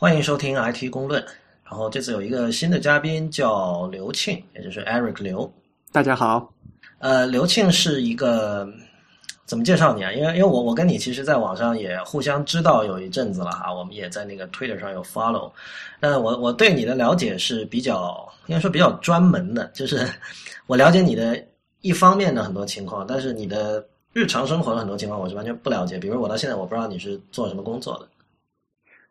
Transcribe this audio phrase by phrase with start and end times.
[0.00, 1.22] 欢迎收听 IT 公论。
[1.62, 5.52] 然后这次有一个新的嘉宾叫刘庆，也就是 Eric 刘。
[5.92, 6.50] 大家好。
[7.00, 8.66] 呃，刘庆是一个
[9.44, 10.10] 怎么介绍你啊？
[10.10, 15.52] 因为因为我我跟你其实在网上也互相知道有一阵子了哈，我们也在那个 Twitter 上有 follow。
[16.00, 20.08] 那我我对你的了解是比较应该说比较专门的，就是
[20.66, 21.38] 我了解你的
[21.82, 25.98] 一方面的很多情况，但是你的日常生活的很多情况我是完全不了解。
[25.98, 28.08] 比如我到现在我不知道你是做什么工作的。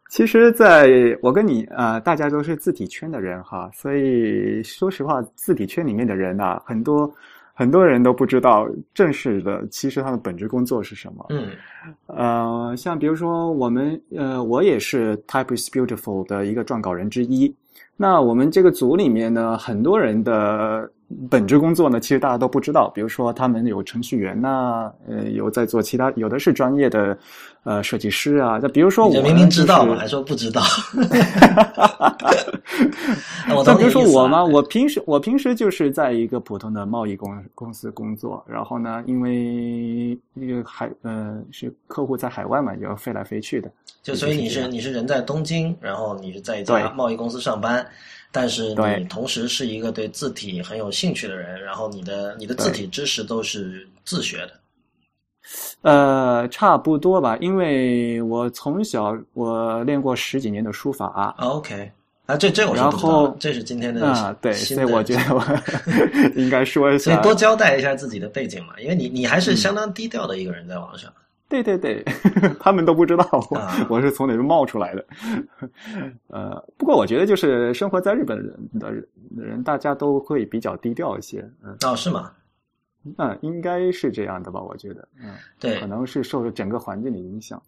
[0.09, 0.89] 其实，在
[1.21, 7.13] 我跟你啊，大家都是字体圈的人哈，所以说实话，字体圈里面的人呐，很多
[7.53, 11.25] 很多人都不知道正式的，其实他的本职工作是什么。
[11.29, 11.49] 嗯，
[12.07, 17.55] 呃，像比如说我们呃，我也是 Type is Beautiful 的一个撰稿人之一。
[17.95, 20.91] 那我们这个组里面呢，很多人的。
[21.29, 22.87] 本职工作呢，其实大家都不知道。
[22.89, 27.17] 比如说，他们有程序员呐，呃，有在做其他，有的是专业的，
[27.63, 28.59] 呃，设计师啊。
[28.61, 30.61] 那比如说，我明明知道我，还说不知道。
[33.65, 38.45] 那比如说我嘛，我平时我平时就是在一个普通的贸易公公司工作。
[38.47, 43.71] 然后呢，因为那个海，呃，是客户在海外嘛，要飞来飞去的。
[44.03, 47.85] 就所以你是你是人在东京，然后你是在一家贸易公司上班。
[48.31, 54.51] 但是你同时是一个对字体很有兴趣的人，然后你的你的字体知识都是自学的，
[55.81, 61.35] 呃，差不多吧，因为我从小我练过十几年的书法。
[61.39, 61.91] OK，
[62.27, 65.43] 啊，这这我然后这是今天的啊，对，所以我觉得我
[66.39, 71.11] 应该说一下，所以多交代一下自己的背景嘛，因为你你还是相当低调的一个人，在网上。
[71.49, 72.03] 对对对，
[72.61, 75.03] 他们都不知道我我是从哪边冒出来的。
[76.29, 78.93] 呃，不过我觉得就是生活在日本人的
[79.35, 81.39] 人，大家都会比较低调一些。
[81.63, 82.31] 嗯，哦，是吗？
[83.17, 84.61] 嗯，应该是这样的吧？
[84.61, 87.59] 我觉得，嗯，对，可能是受整个环境的影响。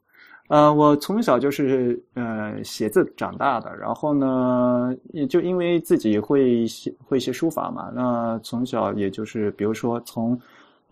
[0.49, 10.39] 呃，我从小就是呃写字长大的，然后呢，也就因为自己会写会写书法嘛，那从小也就是比如说从。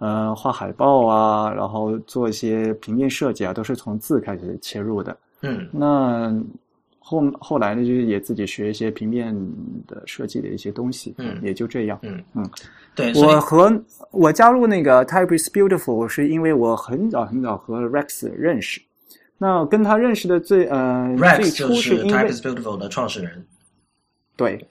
[0.01, 5.17] 嗯，画海报啊，然后做一些平面设计啊，都是从字开始切入的。
[5.41, 6.33] 嗯，那
[6.99, 9.35] 后后来呢，就是也自己学一些平面
[9.85, 11.13] 的设计的一些东西。
[11.17, 11.99] 嗯，也就这样。
[12.03, 12.49] 嗯嗯，
[12.95, 13.11] 对。
[13.21, 13.69] 我和
[14.11, 18.81] 我加入那个 Type is Beautiful 是因为我很早很早和 Rex 认识。
[19.37, 23.45] 那跟他认识的最呃最初是因为 Type is Beautiful 的创始人。
[24.37, 24.65] 对，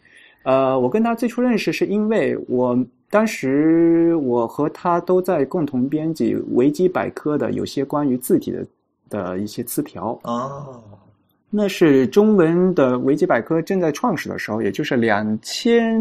[0.45, 2.78] 呃，我跟他最初认识是因为我。
[3.11, 8.67] 当时我和他都在共同编辑维基百科的有些关于字体的
[9.09, 10.83] 的一些词条哦，
[11.49, 15.99] 那是中文的维基百科正在创始的时候，也就是两千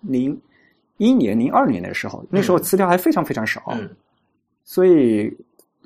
[0.00, 0.36] 零
[0.96, 3.62] 一年、零二年的时候，那时候词条还非常非常少，
[4.64, 5.32] 所以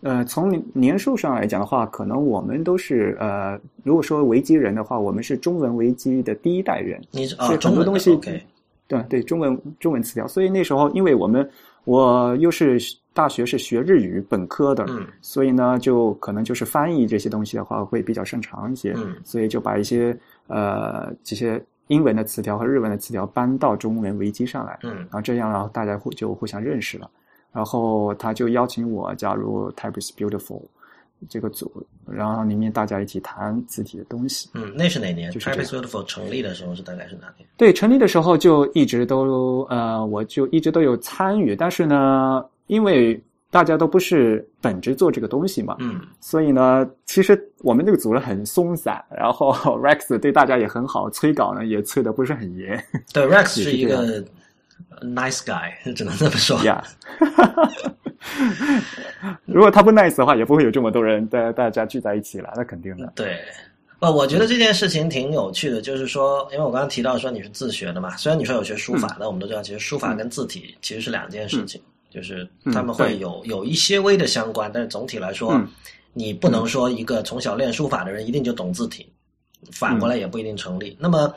[0.00, 8.18] 呃，从年数上来讲的话，可能我们都是呃，如果说维基人的话，我们是中文维基的第一代人，你是啊，很多东西。
[8.86, 11.48] 对对，中文中文词条，所以那时候因为我们
[11.84, 12.78] 我又是
[13.14, 20.16] 大学是学日语本科的，嗯，所以呢就可能就是翻译这些东西的话会比较擅长一些，嗯，所以就把一些
[20.46, 27.10] 呃这些英文的词条和日文的词条搬到中文维基上来，嗯，然后这样然后大家互就互相认识了，
[27.52, 30.62] 然后他就邀请我加入 Type is Beautiful。
[31.28, 31.70] 这个组，
[32.06, 34.48] 然后里面大家一起谈字体的东西。
[34.54, 35.30] 嗯，那是哪年？
[35.30, 37.48] 就是 Type is Beautiful 成立的时候是大概是哪年？
[37.56, 41.54] 对，成立的时候就一直都呃，我就一直都有参与。
[41.54, 49.04] 但是呢，因为大家都不是本职做这个东西嘛，嗯，所以呢，其实我们这个组呢很松散。
[49.10, 52.82] 然后 Rex 对大家也很好，催稿呢也催的不是很严。
[53.12, 54.22] 对，Rex 是一个
[55.02, 56.58] nice guy， 只能这么说。
[56.60, 56.82] Yeah。
[59.44, 63.12] 如果他不 nice 的话，也不会有这么多人大大家聚在一起了，那肯定的。
[63.14, 63.38] 对，
[63.98, 75.60] 呃，我觉得这件事情挺有趣的，就是说，因为我刚刚提到说你是自学的嘛，虽然你说有学书法，但我们都知道，其实书法跟字体其实是两件事情，就是他们会有有一些微的相关，但是总体来说，
[76.12, 79.06] 你不能说一个从小练书法的人一定就懂字体，
[79.72, 80.96] 反过来也不一定成立。
[81.00, 81.32] 那么，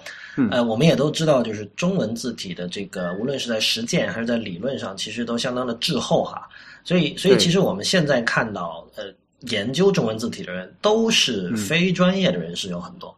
[0.52, 6.48] 呃，我们也都知道，就是中文字体的这个，无论是在实践还是在理论上，其实都相当的滞后哈。
[6.86, 9.06] 所以，所以其实我们现在看到，呃，
[9.50, 13.14] 研究中文字体的人都是非专业的人士，有很多，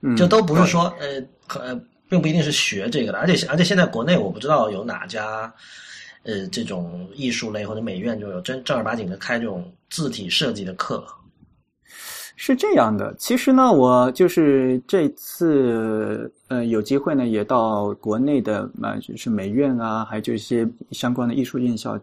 [0.00, 5.54] 嗯就都不是说，呃，呃，并不一定是学这个的，而且，而且现在国内我不知道有哪家，
[6.24, 11.06] 呃，这种艺术类或者美院就有真正儿八经的开这种字体设计的课。
[12.34, 21.96] 是这样的，其实呢，我就是这次，呃，有机会呢，也到国内的，啊，就是美院啊，还有一些相关的艺术院校。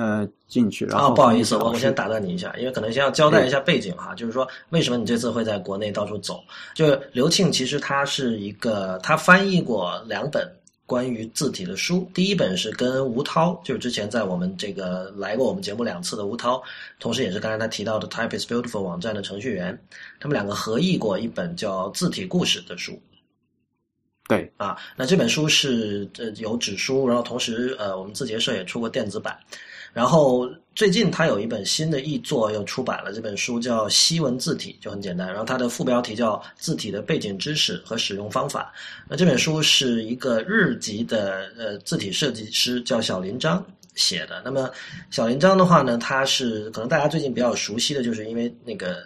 [0.00, 0.86] 呃进去。
[0.86, 6.42] 然后不好意思，我我先打断你一下，因为可能先要交代一下背景哈，就是说为什么你这次会在国内到处走？
[6.74, 10.50] 就是刘庆其实他是一个，他翻译过两本。
[10.90, 16.60] 关于字体的书，第一本是跟吴涛，就是之前在我们这个来过我们节目两次的吴涛，
[16.98, 19.78] 同时也是刚才他提到的 Type is Beautiful 网站的程序员，
[20.18, 23.00] 他们两个合译过一本叫《字体故事》的书。
[24.26, 29.38] 对啊，那这本书是呃有纸书，然后同时呃我们字节社也出过电子版。
[29.92, 35.26] 然后最近他有一本新的译作又出版了，这本书叫《西文字体》，就很简单。
[35.28, 38.72] 然后它的副标题叫《字体的背景知识和使用方法》。
[39.08, 43.64] 那这本书是一个日籍的呃字体设计师叫小林章
[43.96, 44.40] 写的。
[44.44, 44.70] 那么
[45.10, 49.02] 小林章的话呢，他是可能大家最近比较熟悉的就是因为那个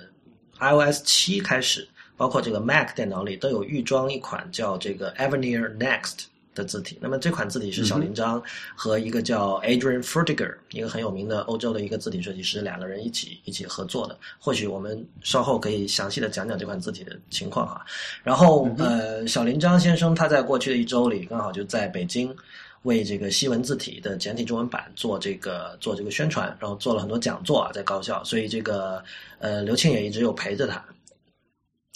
[0.60, 6.26] iOS 七开始，包括这个 Mac 电脑里都有预装一款叫这个 Avenir Next。
[6.54, 8.42] 的字体，那么这款字体是小林章
[8.74, 14.16] 和一个叫 Adrian Fertiger，一个很有名的欧洲的一个字体设计师，两个人一起一起合作的。
[14.38, 17.84] 或许我们稍后可以详细的讲讲这款字体的情况哈。
[18.22, 22.34] 然后呃，小林章先生他在过去的一周里，刚好就在北京
[22.82, 28.22] 为这个西文字体的简体中文版做这个做这个宣传，然后做了很多讲座啊，在高校。
[28.22, 29.02] 所以这个
[29.40, 30.84] 呃，刘庆也一直有陪着他。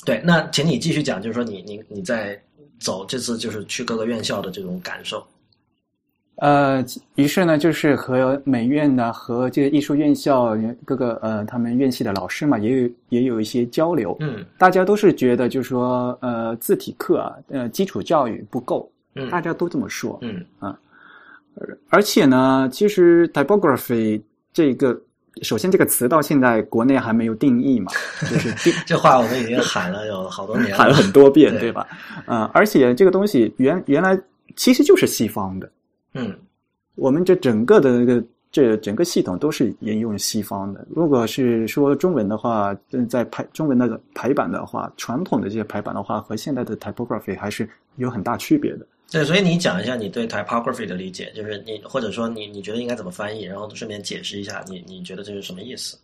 [0.05, 2.41] 对，那请你继续讲，就是说你你你在。
[2.79, 5.27] 走这次就是去各个院校的这种感受，
[6.37, 6.85] 呃，
[7.17, 14.17] 于是呢，就是和美院呢和这个艺术院校各个呃他们院系的老师嘛，也有也有一些交流。
[14.21, 20.19] 嗯，大家都是觉得就是说呃字体课啊，呃基础教育不够，嗯，大家都这么说。
[20.23, 20.79] 嗯啊，
[21.89, 24.21] 而且呢，其实 typography
[24.53, 25.01] 这个。
[25.43, 27.91] 首先，这个词到现在国内还没有定义嘛，
[28.31, 28.53] 就是
[28.87, 31.87] 这话我们已经喊了有好多年，喊了很多遍，对吧？
[32.27, 34.19] 嗯，而且这个东西原原来
[34.57, 35.71] 其实就是西方的，
[36.15, 36.35] 嗯，
[36.95, 40.87] 我们这整个的那个这整个系统都是沿用西方的。
[40.95, 42.75] 如果是说中文的话，
[43.09, 48.87] 在排中文的排版的话，传统的这些排版的话，和现在的 typography 还是有很大区别的。
[49.11, 55.97] 对，所以你讲一下你对 typography 的理解，就是你或者说你你觉得应该怎么翻译，然后顺便解释一下你你觉得这是什么意思？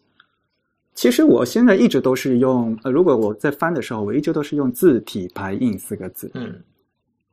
[0.94, 6.30] 其实我现在一直都是用，呃，如果我在翻的时候，我一直都是用字体排印四个字。
[6.34, 6.54] 嗯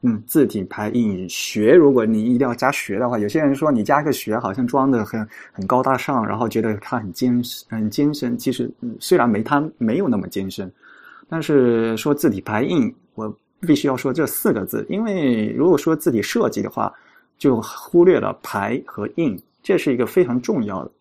[0.01, 8.37] 嗯，字体排印学，如果你一定要加学的话，有些人说你加个学好像装的很很高大上，然后觉得它很艰很艰深。
[8.37, 8.69] 其实
[8.99, 10.69] 虽然没它没有那么艰深，
[11.29, 13.00] 但是说字体排印我。
[13.61, 16.91] 必须要说这四个字，因为如果说字体设计的话，
[17.37, 20.91] 就忽略了排和印，这是一个非常重要的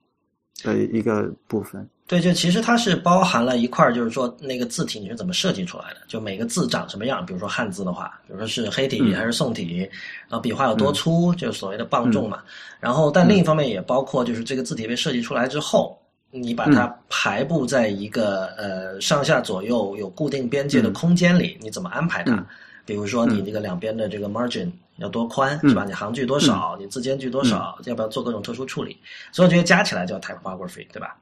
[0.65, 1.89] 的一个部分。
[2.07, 7.25] 对，就其实它是包含了一块就是说那个字体你是怎么设计出来的，就每个字长什么样。
[7.25, 9.89] 比如说汉字的话，比如说是黑体还是宋体，
[10.29, 12.41] 然后笔画有多粗，就是所谓的磅重嘛。
[12.81, 15.97] 然后，但另一方面也包括就是这个字体被设计出来之后。
[16.33, 22.47] 你把它排布在一个呃上下左右有固定边界的空间里，你怎么安排它？
[22.87, 25.85] 比如说你这个两边的这个 margin 要多宽是吧？
[25.85, 26.77] 你行距多少？
[26.79, 27.77] 你字间距多少？
[27.85, 28.97] 要不要做各种特殊处理？
[29.33, 31.17] 所以这些加起来叫 typography，对吧？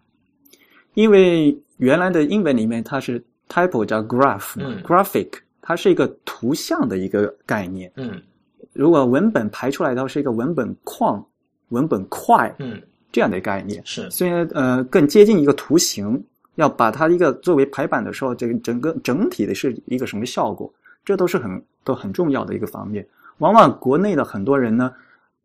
[0.94, 5.28] 因为原来的英文里面它是 type 叫 graph，graphic
[5.62, 7.90] 它是一个图像的一个概念。
[7.96, 8.22] 嗯，
[8.72, 11.24] 如果文本排出来的话是一个文本框、
[11.70, 12.54] 文本块。
[12.58, 12.80] 嗯。
[13.10, 16.22] 这样的概念是，虽然呃更接近一个图形，
[16.56, 20.70] 要把它一个作为排版的时候，这个整个整体的是一个什么效果，
[21.04, 23.06] 这都是很都很重要的一个方面。
[23.38, 24.92] 往往国内的很多人呢，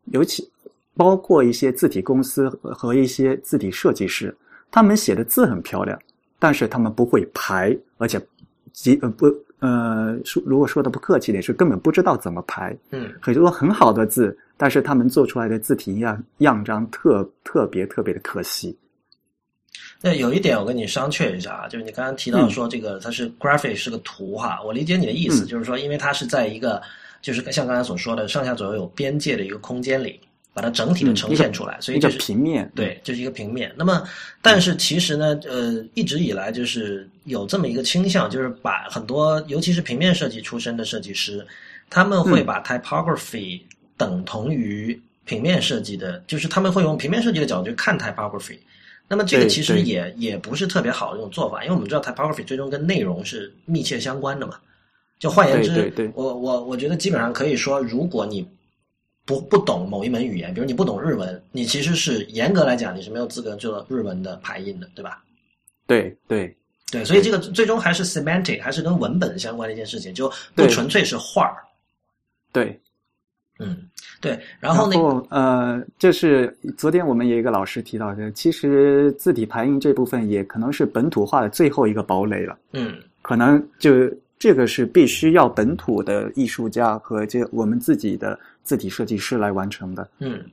[0.06, 0.46] 尤其
[0.94, 4.36] 包括一些字体公司和一些字体设计师，
[4.70, 5.98] 他们写的字很漂亮，
[6.38, 8.20] 但是他们不会排，而且
[8.72, 9.26] 极呃不
[9.60, 12.76] 呃说如果说的不客气点，是根本不知道怎么排。
[12.90, 14.36] 嗯，很多很好的字。
[14.56, 18.76] 但是他们做出来的字体样样章特特别特别的可惜。
[20.00, 26.80] 那有一点我跟你商榷一下啊，就是你刚刚提到说这个它是 graphic 是个图哈，我理解你的意思，就是说因为它是在一个
[27.22, 30.20] 就是像刚才所说的上下左右有边界的一个空间里，
[30.52, 33.72] 把它整体的呈现出来，所以就是平面，对，就是一个平面。
[33.76, 34.06] 那么
[34.42, 41.44] 但是其实呢，呃，一直以来就是有这么一个倾向，就是把很多尤其是平面设计出身的设计师，
[41.88, 43.60] 他们会把 typography。
[43.96, 48.58] 等同于平面设计的，就是他们会用平面设计的角度去看 typography。
[49.06, 54.58] 那么这个其实也也不是特别好的一种做法，因为我们知道 typography 最终跟内容是密切相关的嘛。
[55.18, 58.46] 就换言之，我我我觉得基本上可以说，如果你
[59.24, 65.22] 不不懂某一门语言，比如你不懂日文，你其实是严格来讲你是没有资格做日文的排印的，对吧？
[65.86, 66.54] 对对
[66.90, 71.62] 对，所以这个最终还是 semantic，还是跟文本相关的一件事情，就不纯粹是画儿。
[72.52, 72.80] 对。
[73.60, 73.76] 嗯，
[74.20, 74.98] 对，然后那
[75.30, 82.58] 呃，这是昨天我们有一个老师提到的，其实字体排印这部分也可能是本土化的最后一个堡垒了。
[82.72, 83.92] 嗯，可能就
[84.40, 90.08] 这个是必须要本土的艺术家和这我们自己的字体设计师来完成的。
[90.18, 90.44] 嗯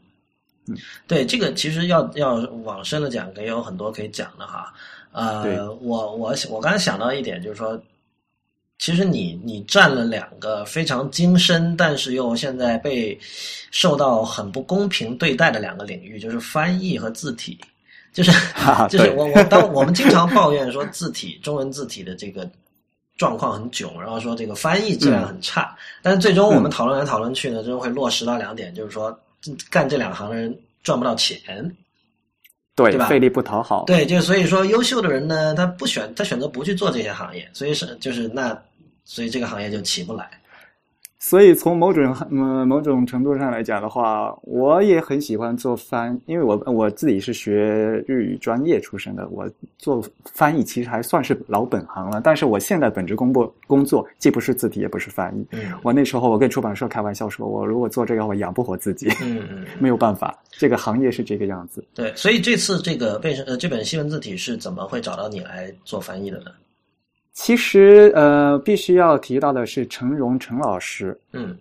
[0.68, 0.78] 嗯，
[1.08, 4.72] 对，这个其实要要往深了讲，也有很多可以讲的哈。
[5.12, 7.82] 呃，我我我刚才想到一点，就是说。
[8.82, 13.16] 其实你你占了两个非常精深，但是又现在被
[13.70, 17.60] 受到很不公平对待的两个领域，就是翻译和字体。
[18.12, 18.32] 就是
[18.90, 22.50] 就是我我当我们经常抱怨说字体中文字体的这个
[23.18, 29.16] 状况很囧，然后说这个翻译质量很差，但是最终我们讨论来讨论去呢，就会落实到两点，就是说
[29.70, 31.40] 干这两行的人赚不到钱，
[32.76, 33.06] 对吧？
[33.06, 33.84] 费力不讨好。
[33.86, 38.60] 对，就所以说优秀的人呢，他不选他选择不去做这些行业，所以是就是那。
[39.12, 40.26] 所以这个行业就起不来。
[41.20, 47.54] 所以从某种嗯某种程度上来讲的话，我也很喜欢做翻，因为我我自己是学
[48.08, 50.02] 日语专业出身的，我做
[50.34, 52.22] 翻译其实还算是老本行了。
[52.24, 55.46] 但是我现在本职工作工作既不是字体，也不是翻译。
[55.52, 59.08] 嗯，我那时候我跟出版社开玩笑说，我如果做这个，我养不活自己。
[59.22, 61.84] 嗯嗯，没有办法，这个行业是这个样子。
[61.94, 66.46] 对，所以这次这个变成呃这本西文字体是怎么会找到你来做翻译的呢？
[67.44, 71.20] 其实，呃，必须要提到的是陈荣陈老师。
[71.34, 71.58] 嗯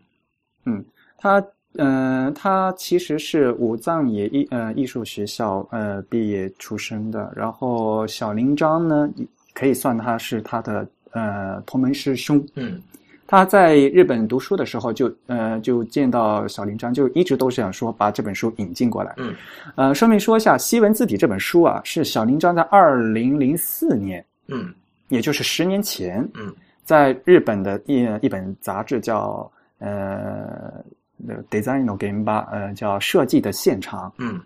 [0.66, 0.84] 嗯，
[1.16, 1.42] 他
[1.76, 7.32] 嗯，他其实是武藏野艺呃艺术学校呃毕业出身的。
[7.34, 9.08] 然后小林章呢，
[9.54, 12.46] 可以算他是他的呃同门师兄。
[12.56, 12.78] 嗯，
[13.26, 19.14] 他在日本读书的时候就呃就见到小林章，就一直都是想说把这本书引进过来。
[19.16, 19.34] 嗯，
[19.76, 24.22] 呃，顺便说一下，《西文字体》这本书啊，是小林章在二零零四年。
[24.49, 24.75] 嗯。
[25.11, 26.50] 也就是十年前，嗯，
[26.83, 30.73] 在日本的一一本杂志叫呃
[31.50, 34.09] 《Design No Game》吧，呃，叫《设计的现场》。
[34.19, 34.40] 嗯，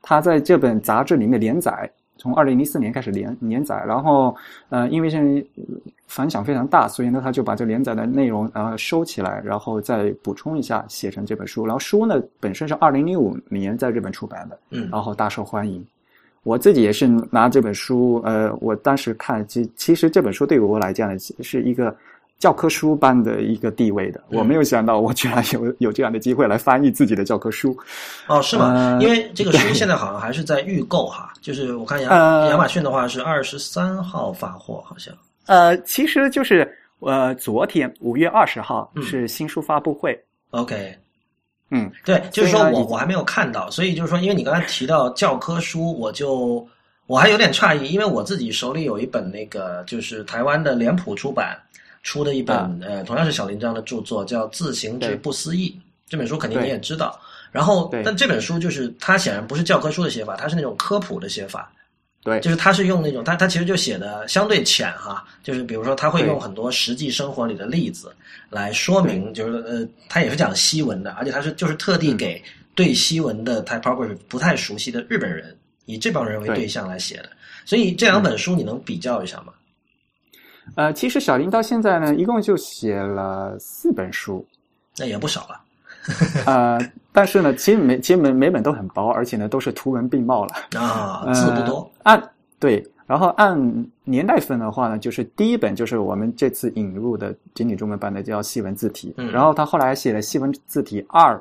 [0.00, 4.34] 他在这本杂志里面连载，从二零零四年开始连连载，然后
[4.68, 5.44] 呃，因为现在
[6.06, 11.66] 反响非常大，所以呢，他就把这连载的内容呃收起来，然后再补充一下，写成这本书。
[11.66, 15.84] 然后书呢本身是二零零五年在日本出版的，嗯，然后大受欢迎。
[16.46, 21.92] 我自己也是拿这本书，呃，我当时看，其其实这本书对我来讲是一个
[22.38, 24.22] 教科书般的一个地位的。
[24.28, 27.76] 我没有想到，我居然有 有这样的机会来翻译自己的教科书。
[28.28, 28.96] 哦，是吗？
[29.02, 35.12] 因为这个书现在好像还是在预购哈， 就是我看亚亚马逊的话是二十三号发货，好像。
[35.46, 40.16] 呃，其实就是呃，昨天五月二十号是新书发布会。
[40.50, 40.96] OK。
[41.70, 46.66] 嗯，对，就是说我我还没有看到，所以就是说，因为你刚才提到教科书，我就
[47.06, 51.58] 我还有点诧异，因为我自己手里有一本那个就是台湾的脸谱出版
[52.02, 55.70] 出的一本呃，同样是小林章的著作，叫《自行之不思议》
[56.08, 57.18] 这本书，肯定你也知道。
[57.50, 61.72] 然后，但这本书就是它显然不是教科书的写法，它是那种科普的写法。
[62.26, 68.12] 对，就是他是用那种他他其实就写的相对浅哈，就是比如说他会用很多实际生活里的例子
[68.50, 72.42] 来说明，就是呃他也是讲西文的，而且他是就是特地给
[72.74, 76.66] 对西文的 typography 不太熟悉的日本人以这帮人为对。
[76.66, 77.28] 象来写的，
[77.64, 79.52] 所以这两本书你能比较一下吗？
[80.74, 84.44] 呃，其实小林到现在呢，一共就写了四本书，
[84.96, 85.60] 那也不少了。
[86.44, 86.78] 呃，
[87.12, 90.54] 但是呢，其实每其实每每本都很薄，而且呢都是图文并茂了。
[90.80, 91.88] 啊，字不多。
[92.06, 101.34] 按对，然后按年代分的话呢，就是第一本就是我们这次引入的简体中文版的叫《西文字体》，然后他后来写了《西文字体二》，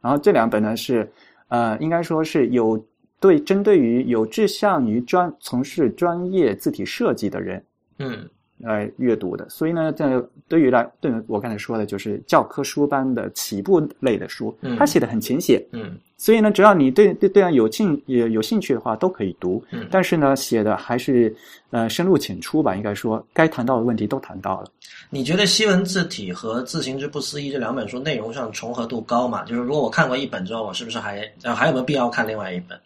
[0.00, 1.10] 然后这两本呢是
[1.48, 2.82] 呃，应该说是有
[3.18, 7.64] 对针对于有志向于专从事专业字体设计的人，
[7.98, 8.28] 嗯。
[8.62, 21.34] 来阅读的，所以呢，在对于来对我刚才说的，就是教科书般的起步类的书，他写的很浅显，嗯，所以呢，只要你对对对有兴也有兴趣的话，都可以读，嗯，但是呢，写的还是
[21.70, 24.66] 呃深入浅出吧，应该说该谈到的问题都谈到了。
[25.08, 29.44] 你觉得《西文字体》和《自行之不思议》这两本书内容上重合度高吗？
[29.44, 32.78] 就是如果我看过一本之后，我是不是还还有没有必要看另外一本？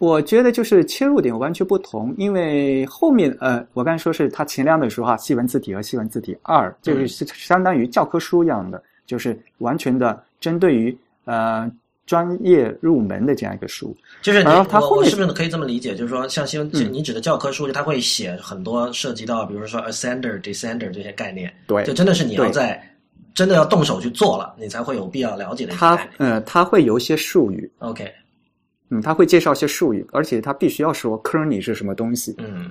[0.00, 11.70] 我觉得就是切入点完全不同，因为后面呃，我刚才说是他前两本书哈，《西文字体》和《西文字体二》，就是相当于教科书一样的，就是完全的针对于呃
[12.06, 13.94] 专业入门的这样一个书。
[14.22, 15.94] 就是你我我是不是可以这么理解？
[15.94, 21.52] 就是说，像西文，你指的教科书，就他会写很多涉及到，比如说 ascender、descender 这些概念。
[21.66, 22.82] 对，就真的是你要在
[23.34, 25.74] 真的要动手去做了，你才会有必要了解的。
[25.74, 27.70] 他呃，他会有一些术语。
[27.80, 28.10] OK。
[28.90, 32.34] 嗯，他会介绍一些术语，而且他必须要说 “kerny” 是什么东西。
[32.38, 32.70] 嗯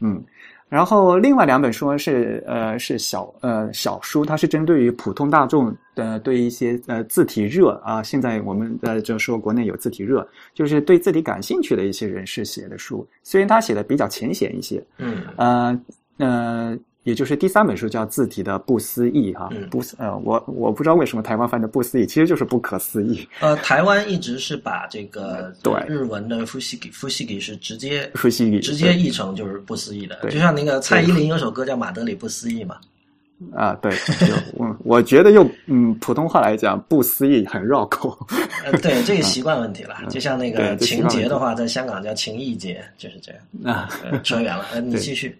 [0.00, 0.24] 嗯，
[0.68, 13.06] 然后另外两本书是呃是小呃小书，它是针对于普通大众的对一些呃字体热啊，现在我们呃就说国内有字体热，就是对字体感兴趣的一些人士写的书。
[13.22, 15.80] 虽然他写的比较浅显一些，嗯呃
[16.16, 16.78] 呃。
[17.04, 23.26] 也就是第三本书叫《字体的不思议》哈，不呃，我我不知道为什么台湾翻的不思议，其实就是不可思议。
[23.40, 32.76] 呃，台湾一直是把这个 对日文的“夫西给”“夫西给”是直接夫西给直接译成就是不思议的，就像那个蔡依林有首歌叫《马德里不思议》嘛。
[33.52, 33.90] 啊，对，
[34.24, 38.16] 就我我觉得用嗯普通话来讲，不思议很绕口。
[38.64, 39.96] 呃，对，这个习惯问题了。
[40.08, 43.74] 就像那个情节的话，在香港叫情意节，就是这样。
[43.76, 43.88] 啊，
[44.22, 45.36] 扯远了，呃，你继续。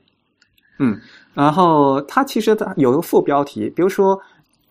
[0.80, 1.00] 嗯。
[1.34, 4.20] 然后它其实它有个副标题，比如说，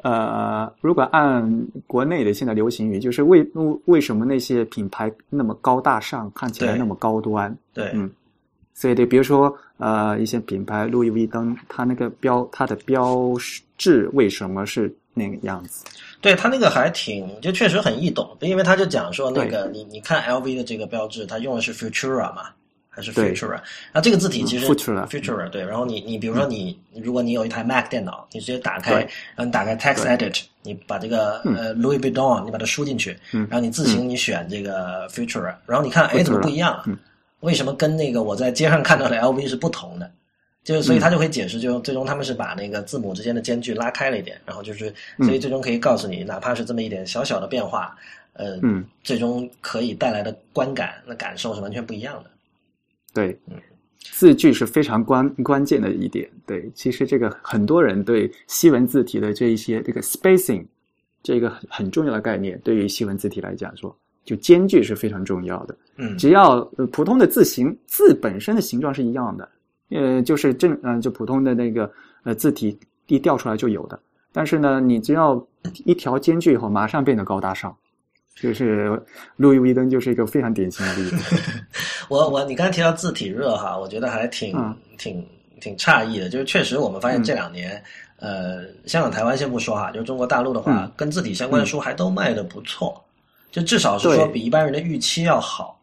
[0.03, 3.45] 呃，如果按国内的现在流行语，就是为
[3.85, 7.55] 为什么那些品牌那么高大上，看起来那么高端？
[7.73, 8.09] 对，嗯，
[8.73, 13.31] 所以对，比如说呃，一些品牌，路易威登，它那个标，它的标
[13.77, 15.85] 志为什么是那个样子？
[16.21, 22.43] 对，它那个还挺，就确实很易懂，因为他就讲说那个，你你看 LV 的这个标志，它用的是 Futura 嘛。
[22.93, 24.67] 还是 Futura，然后这个字体其实
[25.07, 28.95] Futura 对，然后你你比如说你如果你有一台 Mac 电脑，你直接打开，
[29.35, 36.83] 然后你打开 Text Edit，你把这个呃 Louis Vuitton 你把它输进去，然后你自行你选这个 Futura，然后你看哎怎么不一样？
[37.39, 40.11] 为什么跟那个我在街上看到的 LV 是不同的？
[40.63, 47.97] 就是所以他就会解释，就最终他们是把那个字母之间的间距拉开了一点，然后就是所以最终可以告诉你，哪怕是这么一点小小的变化，
[48.33, 48.59] 呃，
[49.01, 52.29] 最终可以带来的观感那感受是完全不一样的。
[53.13, 53.37] 对，
[53.99, 56.29] 字句是非常关关键的一点。
[56.45, 60.65] 对，其实这个很多人对西文字体的这一些这个 spacing
[61.21, 65.77] 这个很重要的概念，对于西文字体来讲说，就间距是非常重要的。
[65.97, 69.49] 嗯，只要普通的字形字本身的形状是一样的，
[69.89, 71.91] 呃，就是正嗯，就普通的那个
[72.23, 72.77] 呃字体
[73.07, 73.99] 一调出来就有的。
[74.31, 75.45] 但是呢，你只要
[75.85, 77.75] 一条间距以后，马上变得高大上。
[78.35, 78.99] 就是
[79.35, 81.35] 路易威登就是一个非常典型的例子。
[82.09, 85.23] 我我你刚才提到字体热哈，我觉得还挺挺
[85.59, 86.29] 挺诧异的。
[86.29, 87.81] 就是确实我们发现这两年，
[88.17, 92.99] 呃，香港、台湾先不说哈，就是中国大陆的话，跟字体相关的书还都卖的不错，
[93.51, 95.79] 就至少是说比一般人的预期要好。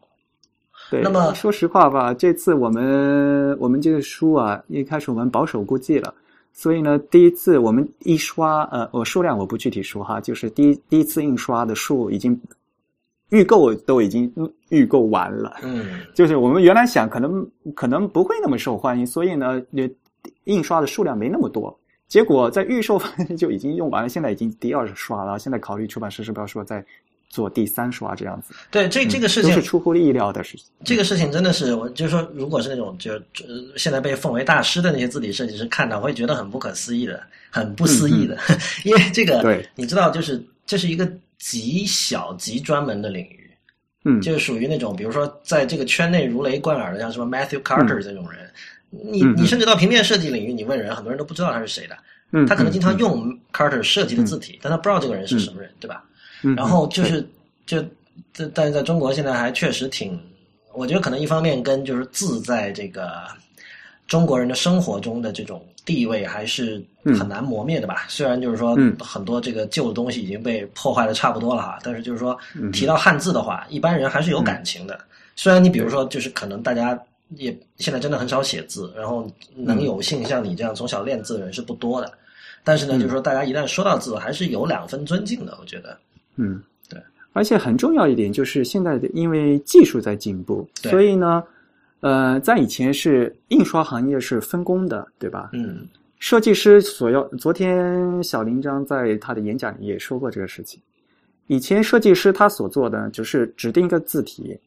[0.91, 6.13] 对，那么说实话吧，这次我们我们这个书啊，一开始我们保守估计了。
[6.61, 12.37] 所以呢，第一次我们一刷，呃，我数量我不具体说哈，就是第一第一次印刷的数已经
[13.29, 14.29] 预购都已经
[14.67, 15.55] 预购完了。
[15.63, 19.61] 嗯，就是我们原来想可能可能不会那么受欢迎，所以呢，
[20.43, 21.73] 印刷的数量没那么多。
[22.09, 23.01] 结果在预售
[23.37, 25.39] 就已经用完了，现在已经第二刷了。
[25.39, 26.85] 现在考虑出版社是不是要说在。
[27.29, 30.65] 做第三刷这样子，对这这个事情是出乎意料的事情。
[30.83, 33.11] 这个事情真的是，我就是说，如果是那种就
[33.77, 38.35] 现在被奉为大师的那些字体设计师看到，会觉得很不可思议的，很不思议的，
[38.83, 43.51] 因为这个，对，你知道，就是这是一个极小极专门的领域，
[44.05, 48.49] 嗯，就是属于那种，比如说在这个圈内如雷贯耳的，像什么 Matthew Carter 这种人，
[48.89, 51.95] 你你甚至到平面设计领域，你问人，很多人都不知道他是谁的，
[52.31, 56.03] 嗯，他可能经常用 Carter 设计的字体，但他不知道这个人是什么人，对吧？
[56.55, 57.27] 然后就是，
[57.65, 57.83] 就，
[58.35, 60.19] 但但是在中国现在还确实挺，
[60.73, 63.27] 我觉得可能一方面跟就是字在这个
[64.07, 66.83] 中国人的生活中的这种地位还是
[67.17, 68.05] 很难磨灭的吧。
[68.07, 72.37] 虽然就是说很多这个旧的东西已经被破坏的差不多了哈，但是就是说
[72.71, 74.99] 提到汉字的话，一般人还是有感情的。
[75.35, 76.99] 虽然你比如说就是可能大家
[77.35, 82.11] 也现在真的很少写字，然后能有幸像你这样从小练字的人是不多的，
[82.63, 85.97] 但是呢，就是说大家一旦说到字，还是有两分尊敬的，我觉得。
[86.39, 86.99] 嗯，对，
[87.33, 91.43] 而且很重要一点就是现在的，因为技术在进步，所以呢，
[91.99, 95.49] 呃，在以前是印刷行业是分工的，对吧？
[95.53, 95.85] 嗯，
[96.17, 100.81] 设计师所要，昨天小林章在他的演讲里也说过这个事情。
[101.47, 104.57] 以前设计师他所做的就是指定一个字体，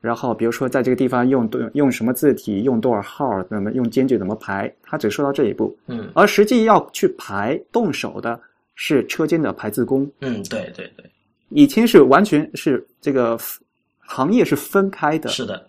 [0.00, 5.76] 然后比如说在这个地方用多用什么字体，用多少号，怎么用间距怎么排，他只说到这一步。
[5.86, 8.40] 嗯，而实际要去排动手的
[8.74, 10.10] 是车间的排字工。
[10.20, 11.04] 嗯，对对对。
[11.50, 13.38] 以前是完全是这个
[13.98, 15.66] 行业是分开的，是的，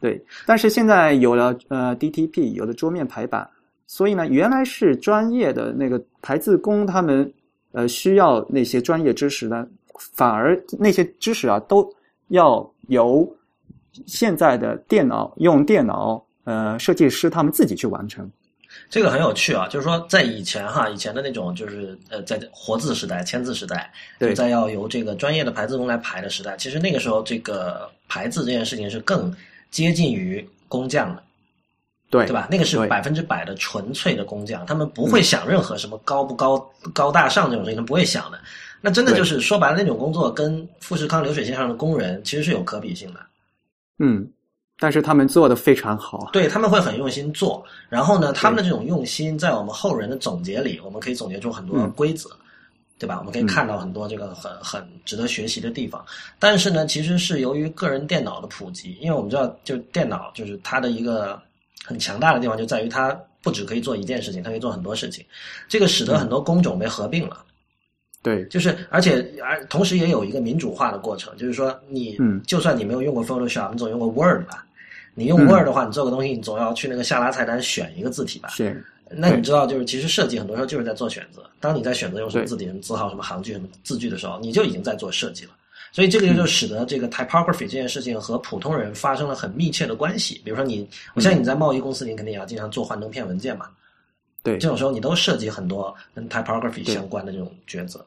[0.00, 0.22] 对。
[0.44, 3.48] 但是现在有了呃 DTP，有了桌面排版，
[3.86, 7.32] 所以呢，原来是专业的那个排字工，他们
[7.72, 11.88] 呃需要那些专业知识呢，反而那些知识啊，都
[12.28, 13.30] 要由
[14.06, 18.30] 现在的电脑用电脑呃设计师他们自己去完成。
[18.90, 29.34] 这个很有趣啊，就是说在以前哈，以前的那种就是呃，在活字时代、签字时代，对，在要由这个专业的排字工来排的时代，其实那个时候这个排字这件事情是更
[29.70, 31.22] 接近于工匠的，
[32.10, 32.48] 对对吧？
[32.50, 36.58] 那个是百分之百的纯粹的工匠，他们不会想任何什么高不高
[36.92, 38.38] 高大上这种事情，他不会想的。
[38.84, 43.20] 那真的就是说白了，那种工作跟富士康流水线上的工人其实是有可比性的。
[43.98, 44.28] 嗯，
[44.78, 46.28] 但是他们做的非常好。
[46.32, 52.30] 对他们会很用心做，然后呢，他们的这种用心在我们后人的总结里，我们可以总结出很多规则，
[52.98, 53.16] 对吧？
[53.18, 56.04] 我们可以看到很多这个很很值得学习的地方。
[56.38, 61.40] 但是呢，其实是由于个人电脑的普及，因为我们知道，就电脑就是它的一个
[61.84, 65.24] 很强大的地方，就在于它不只可以做一件事情，它可以做很多事情，
[65.68, 67.44] 这个使得很多工种被合并了。
[68.22, 74.64] 对，就是而且而同时也有一个民主化的过程，就是说你，就算你没有用过 Photoshop，你总用过 Word 吧？
[75.14, 78.48] 你用 Word 的话，你做个东西，你总要去那个下拉菜单选一个字体吧？
[78.50, 78.82] 是。
[79.10, 81.42] 那你知道，就是其实设计很多时候就是在做选择。
[81.60, 85.50] 当你在选择用什么字体、什么字号、什么行距、什么字距的时候，你就已经在做设计了。
[85.90, 90.40] 所以这个就使得这个 typography 这件事情和普通人发生了很密切的关系。
[90.42, 93.68] 比如说你，我相信你在贸易公司，你肯定也要经常做幻灯片文件嘛？
[94.42, 98.02] 对，这种时候你都涉及很多跟 typography 相关的这种抉择。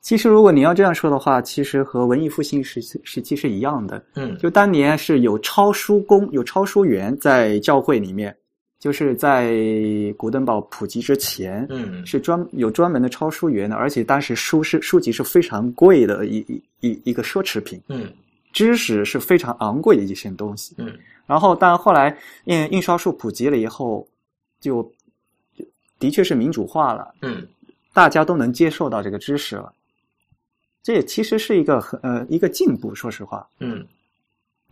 [0.00, 4.02] 其实，如果你要这样说的话，其实和文艺复兴时期时期是一样的。
[4.14, 8.34] 嗯，就当年是有抄书工、有抄书员在教会里面，
[8.78, 9.52] 就是在
[10.16, 17.78] 古登堡普及之前，嗯，是专有专门的抄书员的，而且当时书是书籍是非常贵的一一一一个奢侈品。
[17.88, 18.10] 嗯，
[18.52, 20.74] 知识是非常昂贵的一些东西。
[20.78, 24.06] 嗯，然后，但后来印印刷术普及了以后，
[24.60, 24.90] 就
[25.98, 27.12] 的确是民主化了。
[27.20, 27.46] 嗯，
[27.92, 29.72] 大家都能接受到这个知识了。
[30.88, 33.86] 这也其实是一个很呃一个进步，说实话，嗯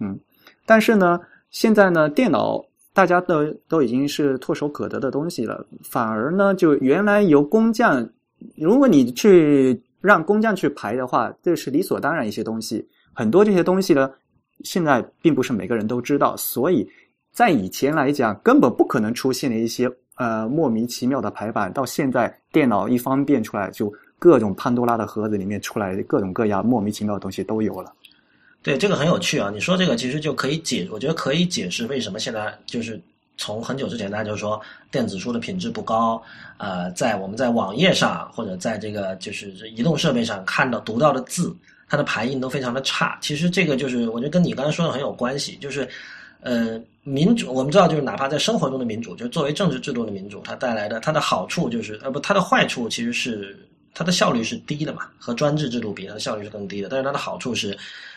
[0.00, 0.18] 嗯，
[0.64, 8.08] 但是呢，现在呢，电脑大家都都已经是唾手可得的东西了，反而呢，就原来由工匠，
[8.56, 14.10] 如果你去让工匠去排的话，这是理所当然一些东西，很多这些东西呢，
[14.64, 16.88] 现在并不是每个人都知道，所以
[17.30, 23.92] 在以前来讲，根本不可能出现的一些呃莫名其妙的排版，到现在电脑一方便出来就。
[24.18, 27.92] 各种潘多拉的盒子里面出来各种各样莫名其妙的东西都有了。
[28.62, 29.48] 对，这个很有趣啊！
[29.54, 33.00] 你说这个其实就可以解，我觉得可以解释为什么现在就是
[33.36, 36.20] 从很久之前大家就说电子书的品质不高。
[36.58, 41.54] 呃，在我们在网页上或者在这个就是移动设备上看到读到的字，
[41.88, 43.16] 它的排印都非常的差。
[43.20, 45.88] 其实这个就是我觉得跟你刚才说的很有关系，就是
[46.40, 53.56] 呃，民主我们知道就是哪怕在生活中的民主，就作为政治制度的民主，它带来的它的好处就是呃不，它的坏处其实是。
[53.98, 55.08] 它的效率是低的嘛？
[55.18, 56.88] 和专制制度比，它的效率是更低的。
[56.90, 57.74] 但是它的好处是，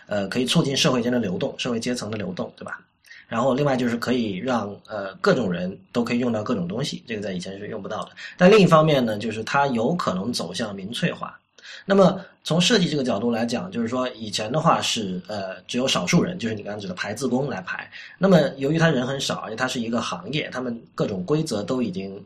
[0.07, 2.81] 呃，可以促进社会间的流动，社会阶层的流动，对吧？
[3.29, 8.11] 然后另外就是可以让呃各种人都可以用到各种东西，这个在以前是用不到的。
[8.37, 11.39] 但另一方面呢，就是它有可能走向民粹化。
[11.85, 17.89] 那么从设计这个角度来讲，就是说以前的话是呃只有少数人，就是你刚刚指的排字工来排。
[18.17, 22.21] 那么由于他人很少，而且它是一个行业，他们各种规则都已经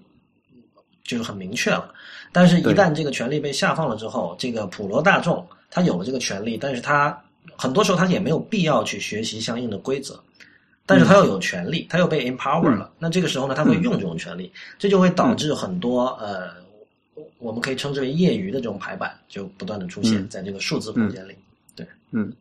[1.04, 1.94] 就是很明确了。
[2.32, 7.16] 但是，一旦这个权利被下放了之后，这个普罗大众他有了这个权利，但是他
[7.56, 10.20] 很多时候他也没有必要去学习相应的规则，
[10.86, 12.92] 但是他又有权利，他又被 empower 了。
[12.98, 16.50] 那这个时候呢，他会用这种权利，这就会导致很多呃，
[17.38, 21.36] 我们可以称之为业余的这种排版就不断的出现在这个数字空间里。
[21.76, 22.34] 对，嗯，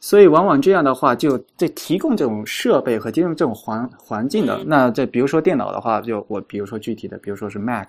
[0.00, 7.88] 所以往往这样的话，就这提供这种设备和提供这种环环境的，那这比如说电脑的话，就我比如说具体的，比如说是 Mac。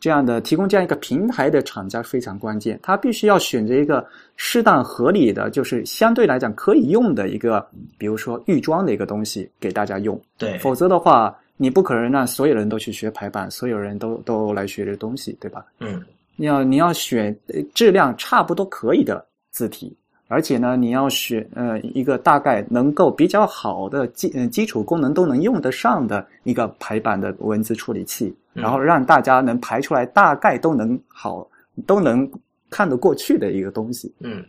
[0.00, 4.04] 这样的提供这样一个平台的厂家非常关键，他必须要选择一个
[4.36, 7.64] 适当合理的，就是相对来讲可以用的一个，
[7.98, 10.20] 比如说预装的一个东西给大家用。
[10.36, 15.64] 对，否则的话，你不可能让所有人都去学排版，所有人都都来学这东西，对吧？
[15.78, 16.02] 嗯，
[16.34, 17.38] 你要你要选
[17.72, 19.96] 质量差不多可以的字体。
[20.32, 31.46] 而且呢，你要选呃一个大概能够比较好的基嗯基础功能都能用得上的一个排版的文字处理器，然后让大家能排出来大概都能好
[31.86, 32.26] 都能
[32.70, 34.10] 看得过去的一个东西。
[34.20, 34.42] 嗯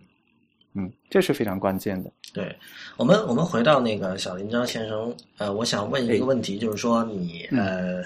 [0.74, 2.10] 嗯，这是非常关键的。
[2.34, 2.56] 对
[2.98, 8.02] 我们，我们回到那个小林章先生，呃，我想问一个问题，就是说你呃，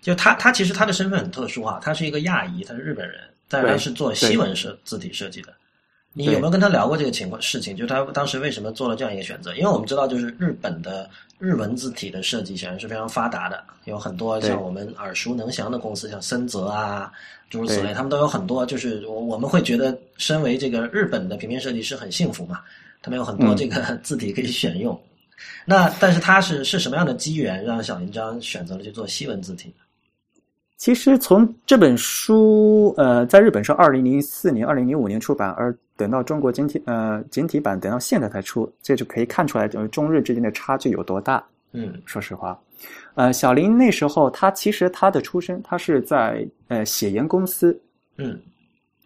[0.00, 5.52] 就他他其实他的身份很特殊啊，他是一个亚裔，他是日本人，但是他是做西文设字体设计的。
[6.18, 7.76] 你有没有跟他聊过这个情况事情？
[7.76, 9.54] 就他当时为什么做了这样一个选择？
[9.54, 17.12] 因为我们知道，就是日本的日文字体的设计显然是非常发达的，有很多像我们耳熟能详的公司，像森泽啊，
[17.48, 18.66] 诸如此类，他们都有很多。
[18.66, 22.62] 就是我我们会觉得，身为这个日本的平面设计师很幸福嘛，
[23.00, 25.00] 他们有很多这个 字体可以选用。
[25.64, 29.72] 那但是他是是什么样的机缘让小林章选择了去做西文字体？
[30.76, 41.44] 其实从这本书，呃，在日本是二零零四年、二零零五年出版，而等到中国简体呃简体版等到现在才出，这就可以看出来，就是中日之间的差距有多大。
[41.72, 42.58] 嗯，说实话，
[43.14, 47.78] 呃，小林那时候他其实他的出身，他是在呃写研公司，
[48.16, 48.40] 嗯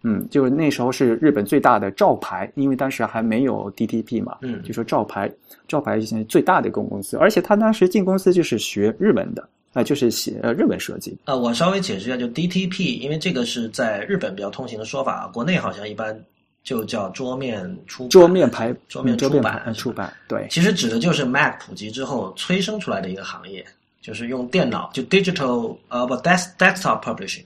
[0.01, 5.29] 嗯，就是那时候是日本最大的照牌，因为当时还没有 DTP 嘛，嗯，就说照牌，
[5.67, 11.17] 照牌现在最大的一个公司，而且他当时进公司就是学日文的，啊，就是写呃日本设计。
[11.25, 16.17] 啊，我稍微解释一下，就 DTP，因为这个是在日本比较通行的说法，国内好像一般
[16.63, 23.65] 就叫桌面出桌面排桌面出版出版，对，其实指的就是 Mac 普及之后催生出来的一个行业，
[24.01, 27.43] 就是用电脑就 digital 呃不 desk desktop publishing。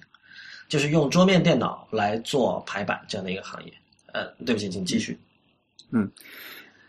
[0.70, 3.72] 就是用桌面电脑来做排版这样的一个行业，
[4.12, 5.18] 呃，对不起，请继续。
[5.92, 6.12] 嗯，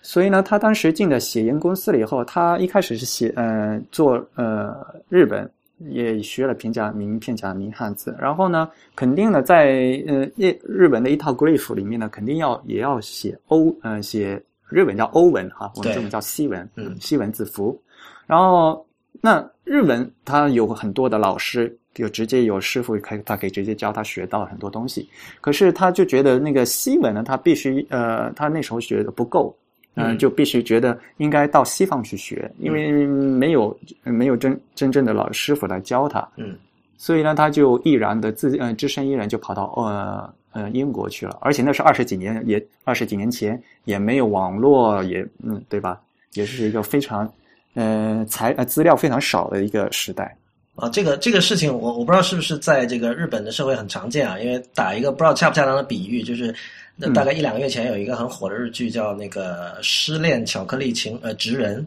[0.03, 4.75] 所以呢，他当时进的写研公司了以后，他一开始是写呃做呃
[5.09, 17.81] 日本也学了平假名片假名汉字，然后呢，肯定呢在呃日日本的一套 glyph 里面呢，肯定要也要写欧呃写日文叫欧文哈，我们中文叫西文，嗯，西文字符。
[18.27, 18.87] 然后
[19.21, 21.77] 那日文它有很多的老师。
[21.95, 25.09] 就直接有师傅可以，他可以直接教他学到很多东西。
[25.41, 29.53] 可是他就觉得那个西文呢，他必须呃，他那时候学的不够，
[29.99, 36.57] 嗯，就必须觉得应该到西方去学，因为没有没有真真正的老师傅来教他，嗯，
[36.97, 41.37] 所以呢，他就毅然的自呃只身一人就跑到呃呃英国去了。
[41.41, 46.01] 而且那是二十几年，也二十几年前也没有网络，也嗯对吧？
[46.35, 47.29] 也是一个非常
[47.75, 50.37] 呃材呃资料非常少的一个时代。
[50.79, 54.39] 啊，这个这个事情，我我不知道是不是在这个日本的社会很常见啊？
[54.39, 56.55] 因为打一个不知道恰不恰当的比喻，就是
[56.95, 61.81] 那大概一两个月前有一个很火的日剧叫那个《失恋巧克力情呃职人》，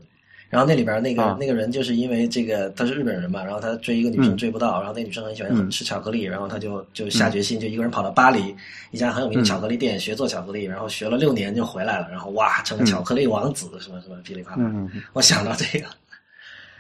[0.49, 8.54] 然后那里边那个那个人就是因为这个他是日本人嘛，然后他追一个女生追不到，然后那女生很喜欢吃巧克力，然后他就就下决心就一个人跑到巴黎
[8.91, 14.69] 一家很有名的巧克力店学做巧克力，然后学了六年就回来了，然后哇成了巧克力王子什么什么噼里啪啦，
[15.13, 15.86] 我想到这个。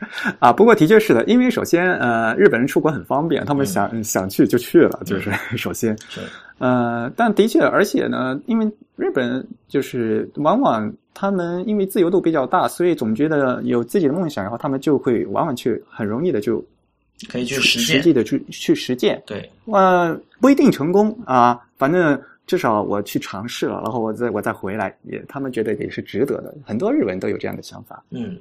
[0.39, 5.95] 啊，不过的确是的，因为首先，呃，日本人出国很方便，他们想想去就去了，就是 首先，
[6.57, 16.63] 呃，但的确，而且呢，因为日本就是往往他们因为自由度比较大，所以总觉得有自己的梦想，然后他们就会往往去很容易的就
[17.29, 28.37] 可以去实际的去去实践，对，呃，不一定成功啊，反正至少我去尝试了，然后我再我再回来，也他们觉得也是值得的，很多日本人都有这样的想法，嗯。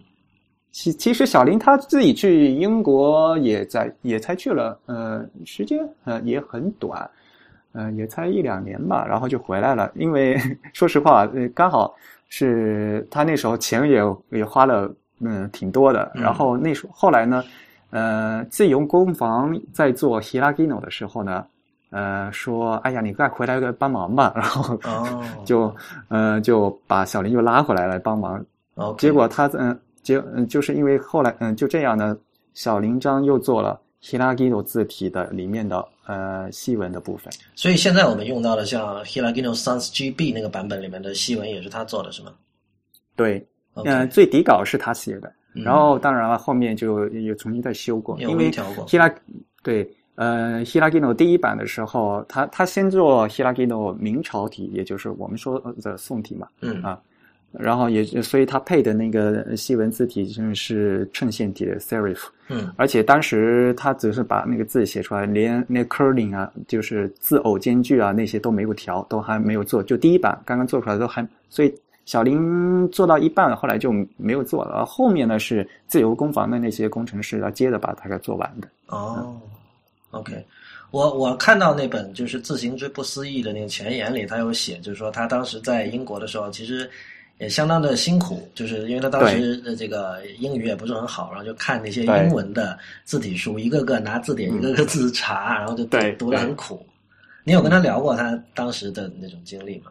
[0.72, 7.10] 其其实小林他自己去英国也在也才去了，呃，时间呃也很短，
[7.72, 9.90] 呃也才一两年吧，然后就回来了。
[9.96, 10.38] 因为
[10.72, 11.92] 说实话，呃刚好
[12.28, 16.10] 是他那时候钱也也花了嗯挺多的。
[16.14, 17.42] 然后那时候后来呢，
[17.90, 21.44] 呃自由工坊在做 Hiragino 的时候呢，
[21.90, 24.78] 呃说哎呀你快回来个帮忙吧，然后
[25.44, 25.74] 就
[26.08, 28.40] 呃就把小林又拉回来了帮忙。
[28.96, 29.76] 结果他嗯。
[30.02, 32.16] 就嗯，就是因为后来嗯，就这样呢，
[32.54, 37.32] 小林章又做了 Hiragino 字体的里面的呃细文的部分。
[37.54, 42.32] 所以现在我们用到的像 Hiragino Sans GB 那个版本里面的细文也是他做的，是吗？
[43.14, 49.14] 对，嗯，最底稿是他写的，然后当然了，后面就又重新再修过，因为 Hira
[49.62, 56.98] 对呃 Hiragino 第一版的时候，他他先做 Hiragino 明朝体，也就是我们说的宋体嘛，嗯啊。
[57.52, 78.68] 然后也，所以他配的那个西文字体就是衬线体的 serif，嗯，而且当时他只是把那个字写出来，连那 curling 啊，就是字偶间距啊那些都没有调，都还没有做，就第一版刚刚做出来都还，所以小林做到一半，后来就没有做了，后面呢是自由工坊的那些工程师来接着把它给做完的。
[78.86, 79.36] 哦
[80.12, 80.32] ，OK，
[80.92, 86.88] 我我看到那本就是自行之不思议的那个前言里，他有写，就是说他当时在英国的时候，其实。
[87.40, 96.86] 也相当的辛苦，就是因为他当时的这个英语也不是很好，然后就看那些英文的字体书，一个个拿字典，一个个字查，然后就读读得很苦。
[97.42, 99.90] 你有跟他聊过他当时的那种经历吗？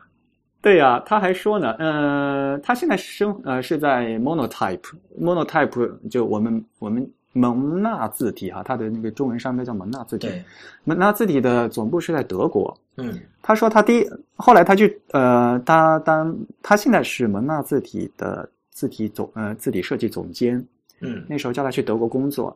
[0.61, 7.05] 对呀，他还说呢，呃，他现在生呃是在 Monotype，Monotype 就我们我们。
[7.39, 10.29] 蒙纳字体哈，它的那个中文商标叫蒙纳字体。
[10.83, 12.77] 蒙纳字体的总部是在德国。
[12.97, 20.63] 嗯，他说他第后来他就呃，他当他现在是蒙纳字体的字体总呃字体设计总监。
[20.99, 22.55] 嗯，那时候叫他去德国工作，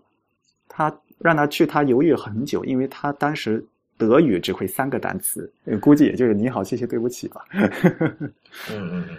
[0.67, 3.63] 他让他去，他犹豫了很久，因为他当时
[3.97, 7.45] 德语只会三个单词，估计也就是你好，谢谢，对不起吧。
[7.53, 7.71] 嗯
[8.69, 9.17] 嗯嗯。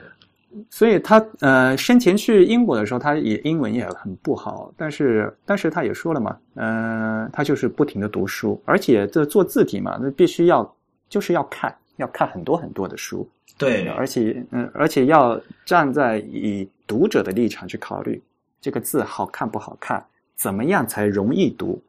[0.70, 10.76] 所以他呃生前去英国的时候，他也英文也很不好，但是但是他也说了嘛，嗯，他就是不停的读书，而且这做字体嘛，那必须要
[11.08, 18.22] 就是要看，要看很多很多的书，对，而且嗯，而且要站在以读者的立场去考虑，
[18.60, 20.04] 这个字好看不好看，
[20.36, 21.82] 怎么样才容易读？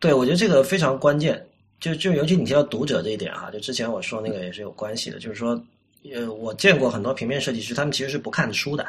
[0.00, 1.44] 对，我觉得这个非常关键。
[1.80, 5.54] 就就尤其你提到读者这一点哈，就之前我说那个也是有关系的，就是说，
[6.14, 8.86] 呃，我见过很多平面设计师，他们其实是不看书的，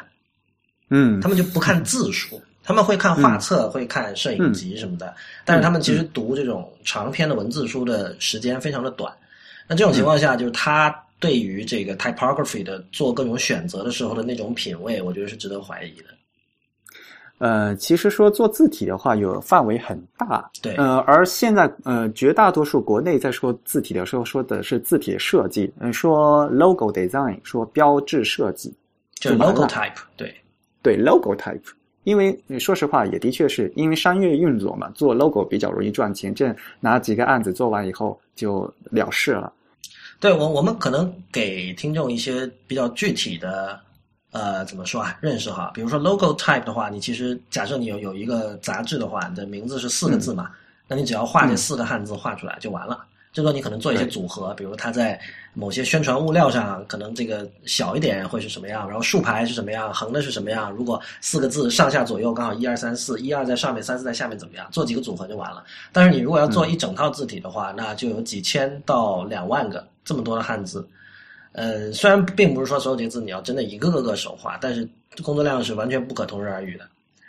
[0.88, 9.12] 嗯，他们就不看字书，他们会看画册，会看摄影集什么的，但是他们其实读这种长篇的文字书的时间非常的短。
[9.66, 16.04] 那这种情况下，就是他对于这个 typography 的做各种选择的时候的那种品味，我觉得是值得怀疑的。
[17.40, 20.50] 呃，其实说做字体的话，有范围很大。
[20.60, 28.70] 对，呃，而现在呃，绝大多数国内在说字体的时候，说的是字体设计，嗯，说 logo design，说标志设计，
[29.14, 29.94] 就 logo type。
[30.18, 30.34] 对，
[30.82, 31.62] 对 logo type，
[32.04, 39.50] 因为说实话，也的确是因为商业运作嘛，做 logo 比较容易赚钱，这拿几个案子做完以后就了事了。
[40.20, 43.80] 对我，我们可能给听众一些比较具体的。
[44.32, 45.16] 呃，怎么说啊？
[45.20, 50.50] 认识哈，比如说 logo type 的话，你其实假设你有有一个杂志的话，你的名字是四个字嘛，
[50.86, 53.04] 那你只要画这四个汉字画出来就完了。
[53.32, 55.18] 最多你可能做一些组合，比如它在
[55.54, 60.68] 某些宣传物料上可能这个小一点会是什么样，然后竖排是什么样，横的是什么样。
[60.72, 64.66] 如果四个字上下左右刚好一二三四，一二在上面，三四在下面怎么样？
[64.72, 65.62] 做几个组合就完了。
[65.92, 70.84] 但是你如果要做一整套字体的话，那就有几千到两万个这么多的汉字。
[71.52, 74.88] 呃，虽然并不是说所有这些字你要真的一个个个手画，但是
[75.22, 76.88] 工作量是完全不可同日而语的，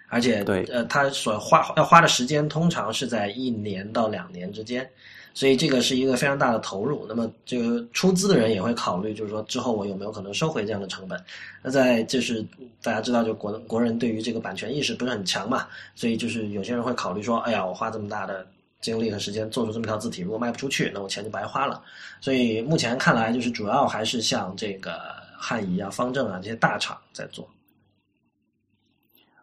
[0.10, 4.88] 而且对，呃，他所花要花的时间通常是在一年到两年之间，
[5.34, 7.06] 所以这个是一个非常大的投入。
[7.10, 11.20] 那么这个出资的人也会考虑，就是说之后我有没有可能收回这样的成本？
[11.64, 12.46] 那在就是
[12.84, 18.46] 大家知道，就国国人对于这个版权意识不是很强嘛，所以就是有些人会考虑说，哎呀，我花这么大的。
[18.82, 21.80] 精力和时间做出这么一套字体，如果卖不出去，那我钱就白花了。
[22.20, 25.00] 所以目前看来，就是主要还是像这个
[25.38, 27.48] 汉仪啊、方正啊这些大厂在做。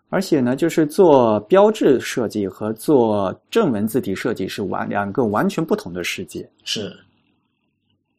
[0.09, 6.51] 而且呢，就是做标志设计和做正文字体设计是完两个完全不同的世界。
[6.64, 6.92] 是，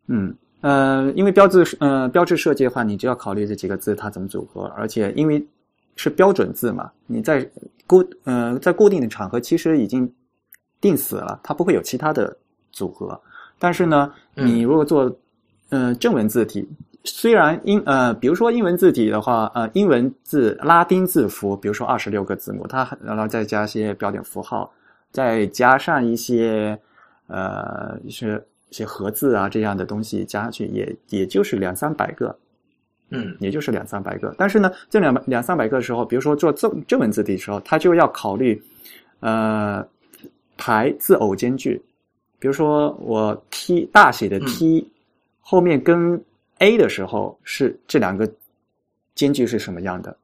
[0.07, 5.45] 嗯呃，因为标志呃标志设计的话，你就要考虑这几个字它怎么组合，而且因为
[5.97, 7.45] 是标准字嘛，你在
[7.85, 10.09] 固呃在固定的场合其实已经。
[10.81, 12.35] 定死了，它不会有其他的
[12.71, 13.19] 组合。
[13.57, 15.13] 但是呢，你如果做
[15.69, 16.65] 呃正文字体，
[17.03, 24.71] 虽然英呃，比如说英文字体的话，呃，英文字拉丁字符，比如说二十六个字母，它然后再加一些标点符号，
[25.11, 26.79] 再加上一些
[27.27, 32.33] 呃一些一些盒字啊这样的东西加上去，也也就是两三百个，
[33.09, 34.33] 嗯，也就是两三百个。
[34.37, 38.63] 但是呢，这两两三百个的时候，比如说做正正文字体的时候，它就要考虑
[39.19, 39.85] 呃。
[40.59, 41.81] 排字偶间距，
[42.37, 44.85] 比如说我 T 大写的 T
[45.39, 46.21] 后面跟
[46.57, 48.29] A 的时候是这两个
[49.15, 50.15] 间距是什么样的，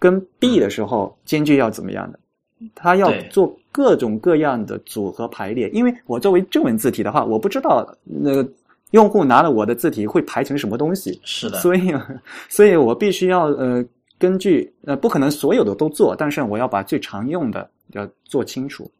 [0.00, 2.18] 跟 B 的时候间距要怎么样的？
[2.74, 5.68] 它要做各种各样的组合排列。
[5.70, 8.48] 因为我作为正文字体的话，我不知道那个
[8.90, 11.20] 用户拿了我的字体会排成什么东西。
[11.22, 11.92] 是的，所以
[12.48, 13.84] 所以我必须要呃
[14.18, 18.90] 根据呃不可能所有的都做，但是我要把最常用的要做清楚。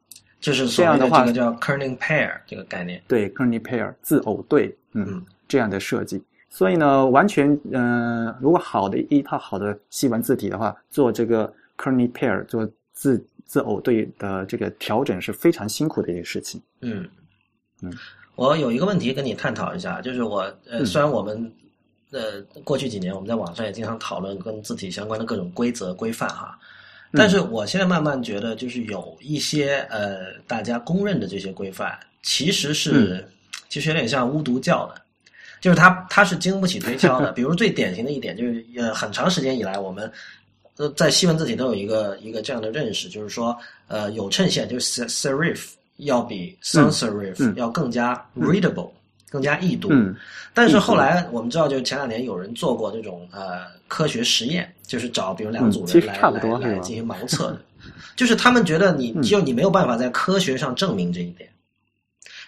[0.44, 3.02] 就是这样的话，这个叫 kerning pair 这个概念。
[3.08, 6.22] 对，kerning pair 字偶对，嗯，这样的设计。
[6.50, 16.60] 所以呢，完全，嗯，如果好的一套好的西文字体的话，做这个 kerning pair 做字字偶对的这个调整是非常辛苦的一个事情。
[16.82, 17.08] 嗯
[17.80, 17.90] 嗯，
[18.34, 21.50] 我有一个问题跟你探讨一下，就是我呃，虽然我们
[22.10, 26.58] 呃过去几年我们在网上也经常讨论跟字体相关的各种规则规范哈。
[27.16, 33.26] 但是我现在慢慢觉得，就是有一些呃，大家公认的这些规范，其实是
[33.68, 35.00] 其实有点像巫毒教的，
[35.60, 37.32] 就是它它是经不起推敲的。
[37.36, 40.10] 比如最典型的一点，就是呃，很长时间以来，我们
[40.76, 43.56] 呃在西文字体都有一个一个这样的认识，就是说
[43.88, 48.90] 呃有衬线，就是 serif 要比 sans serif 要更加 readable。
[49.30, 49.88] 更加易读，
[50.52, 57.60] 但是后来我们知道，就是前两年有人做过这种呃科学实验，就是找比如两组人来来来进行盲测的，
[58.16, 61.48] 就是他们觉得你就你没有办法在科学上证明这一点，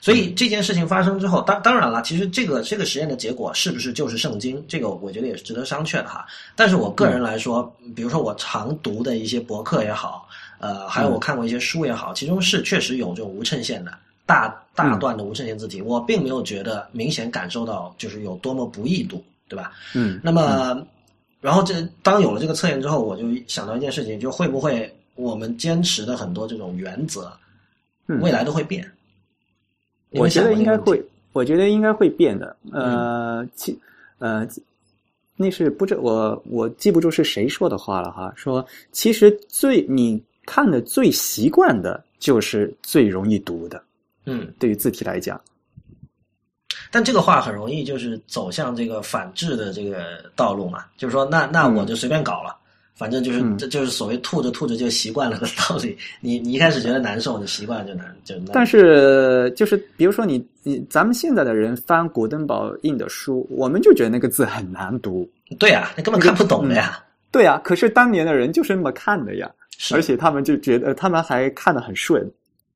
[0.01, 6.27] 所以这件事情发生之后，当当然了，其实这个这个实验的结果是不是就是圣经，这个我觉得也是值得商榷的哈。
[6.55, 13.93] 但是我个人来说，比如说我常读的一些博客也好，呃，还有我看过一些书也好，其中是确实有这种无衬线的。
[14.27, 19.71] 大大段的无衬线字体，我并没有觉得明显感受到就是有多么不易读，对吧？
[19.95, 20.19] 嗯。
[20.21, 20.85] 那么，
[21.47, 27.33] 然后这当有了这个测验之后，我就想到一件事情，就会不会我们坚持的很多这种原则，
[28.21, 28.85] 未来都会变？
[30.11, 31.01] 我觉得应该会，
[31.33, 32.57] 我觉得应该会变的。
[32.73, 33.79] 呃，其
[34.19, 34.45] 呃，
[35.37, 43.81] 那是不知我我记不住是谁说的话了哈，说其实最你看的最习惯的就是最容易读的，
[44.25, 45.41] 嗯，对于字体来讲。
[46.97, 52.57] 但这个话很容易就是走向这个反制的这个道路嘛，就是说那那我就随便搞了。
[52.95, 55.95] 反正就是这就是所谓吐着吐着就习惯了的道理。
[56.23, 58.35] 你你一开始觉得难受，你习惯了就难就。
[58.51, 65.31] 但是就是比如说你你咱们现在的人翻古登堡印的书，我们就觉得那个字很难读。
[65.59, 66.99] 对啊，那根本看不懂的呀。
[67.31, 69.51] 对啊，可是当年的人就是那么看的呀，
[69.93, 72.27] 而且他们就觉得他们还看得很顺，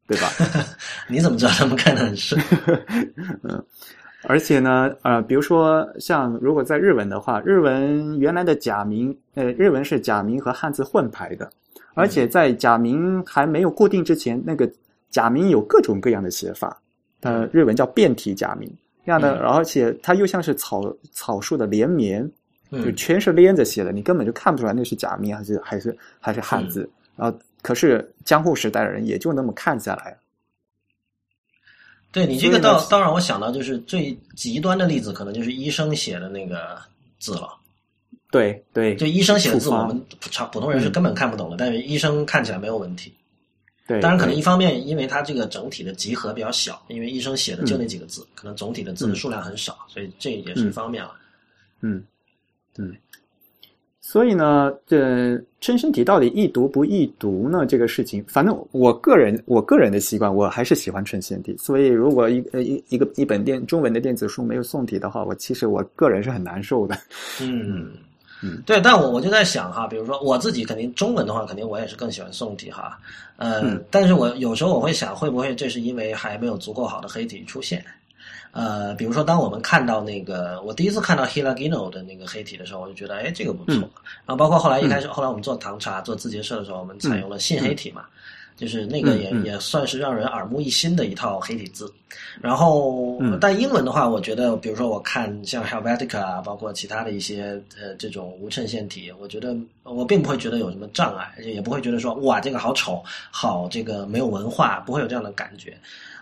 [0.07, 0.31] 对吧？
[1.09, 2.39] 你怎么知道他们看得很顺？
[3.43, 3.65] 嗯。
[4.25, 11.51] 而且呢，呃，比如说像如果在日文的话，日文原来的假名，呃，日文是假名和汉字混排的，
[11.95, 14.71] 而且在假名还没有固定之前，那个
[15.09, 16.79] 假名有各种各样的写法，
[17.21, 18.71] 呃，日文叫变体假名，
[19.07, 22.31] 这样的，而且它又像是草草树的连绵，
[22.71, 30.17] 就全是连着写的，你根本就看不出来那是假名还是还是还是汉字，然后可是江户时代的人也就那么看下来。
[32.13, 36.79] 对你这个倒倒让我想到，就是最极端的例子，可能就是医生写的那个
[37.19, 37.57] 字了。
[38.31, 43.13] 对对，就医生写的字，我们普普通人是根本看不懂的，但是医生看起来没有问题。
[43.87, 51.13] 对，当然可能一方面，因为它这个整体的集合比较小，因为医生写的就那几个字，可能总体的字的数量很少，所以这也是一方面了。
[51.81, 52.05] 嗯
[52.77, 52.97] 嗯。
[54.03, 57.67] 所以呢，这称身体到底易读不易读呢？
[57.67, 61.55] 这个事情，反正我个人我个人的习惯，我还是喜欢称线体。
[61.59, 66.97] 所以，如果一呃一一个一本电中文的电子书没有宋体的话，我其实我个人是很难受的。
[67.43, 67.93] 嗯
[68.43, 72.99] 嗯，对，但我我就在想哈，比如说我自己肯定中文的话，肯定我也是更喜欢宋体哈。
[73.37, 77.85] 呃，但是我有时候我会想，会不会这是因为还没有足够好的黑体出现？
[78.53, 83.75] 呃，比如说，当我们看到那个，我第一次看到 Hilagino 的那个黑体的时候，我就觉得，哎，这个不错。
[83.75, 88.07] 然后，包括后来一开始，后来我们做唐茶、做字节社的时候，我们采用了信黑体嘛，
[88.57, 91.93] 就是那个也也算是让人耳目一新的一套黑体字。
[92.41, 105.79] 然后，但英文的话，我觉得，比如说我看像 Helvetica 啊，包括其他的一些呃这种无衬线体，我觉得我并不会觉得有什么障碍，也不会觉得说哇这个好丑，好这个没有文化，不会有这样的感觉。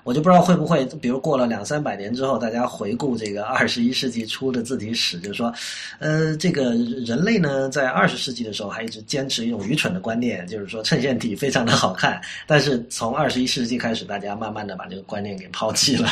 [0.09, 5.53] 我就不知道会不会，比如过了两三百年之后，大家回顾这个二十一世纪初的字体史，就是说，
[5.99, 6.71] 呃，这个
[7.05, 12.19] 人类呢，在二十世纪的时候还一直坚持一种愚蠢的观念，就是说衬线体非常的好看。
[12.47, 16.09] 但是从二十一世纪开始，大家慢慢的把这个观念给抛弃了。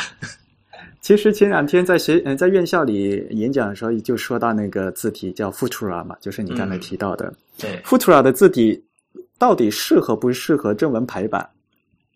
[1.01, 7.33] 其实前两天在学嗯在院校里演讲的时候，就说到那个字体叫 Futura 嘛，就是你刚才提到的。
[7.57, 8.79] 对，Futura 的字体
[9.39, 11.49] 到底适合不适合正文排版？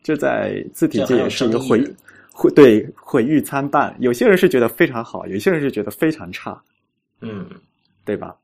[0.03, 1.83] 就在字体界也是一个毁
[2.31, 6.59] 毁对毁誉参半，有些人是觉得非常好，有些人是觉得非常差，
[7.19, 7.45] 嗯，
[8.03, 8.35] 对吧？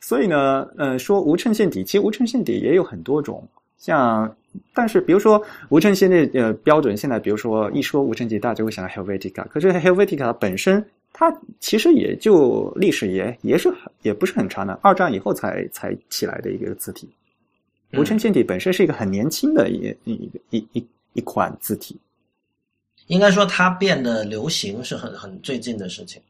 [0.00, 3.46] 所以呢，呃，说无衬线底，其实无衬线底也有很多种，
[3.78, 4.34] 像
[4.72, 17.08] 但是比如说无衬线的呃标准，现在比如说一说无衬线，大家就会想到 Helvetica，可是 Helvetica 本身它其实也就历史也也是也不是很长的，二战以后才才起来的一个字体，
[17.92, 20.86] 无衬线体本身是一个很年轻的一一一一。
[21.14, 21.98] 一款字体，
[23.06, 26.20] 应该说它变得流行是很很最近的事情。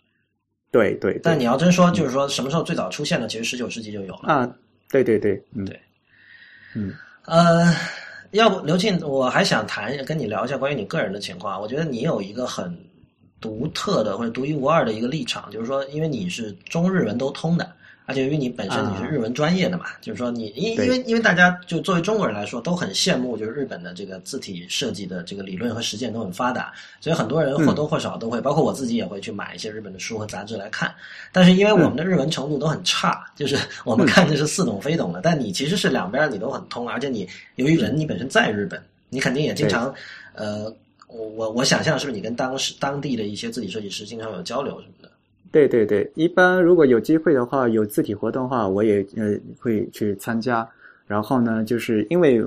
[0.71, 4.55] 对对，但你要真说，就是说什么时候最早出现的，其实十九世纪就有了啊。
[4.91, 5.81] 对对对，嗯对，
[6.75, 6.95] 嗯
[7.27, 7.75] 呃，
[8.31, 11.61] 要不刘庆，我还想谈跟你聊一下关于你个人的情况。
[11.61, 12.75] 我觉得你有一个很
[13.41, 17.71] 独特的或者独一无二的一个立场，就是说，因为你是中日文都通的。
[18.05, 30.93] 而且因为你本身你是日文专业的嘛，就是说你因因为因为大家就作为中国人来说都很羡慕，就是日本的这个字体设计的这个理论和实践都很发达，所以很多人或多或少都会，包括我自己也会去买一些日本的书和杂志来看。
[31.31, 35.21] 但是因为我们的日文程度都很差，就是我们看的是似懂非懂的。
[35.23, 39.95] 但你其实是两边你都很通，而且你由于人你本身在日本，你肯定也经常
[40.35, 40.65] 呃，
[41.07, 45.02] 我我我想象是不是你跟当时当地的一些字体设计师经常有交流什么的。
[45.53, 50.67] 对对对，一般如果有机会的话，有字体活动的话，我也呃会去参加。
[51.07, 52.43] 然后呢，就是因为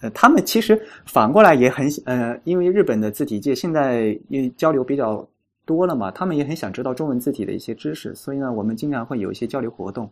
[0.00, 0.76] 呃他们其实
[1.06, 5.24] 反过来也很呃，因为日本的字体界现在因为交流比较
[5.64, 10.10] 多了嘛，他们也很想知道中文字体的一些知识，所以呢，我们经常会有一些交流活动。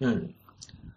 [0.00, 0.20] 嗯，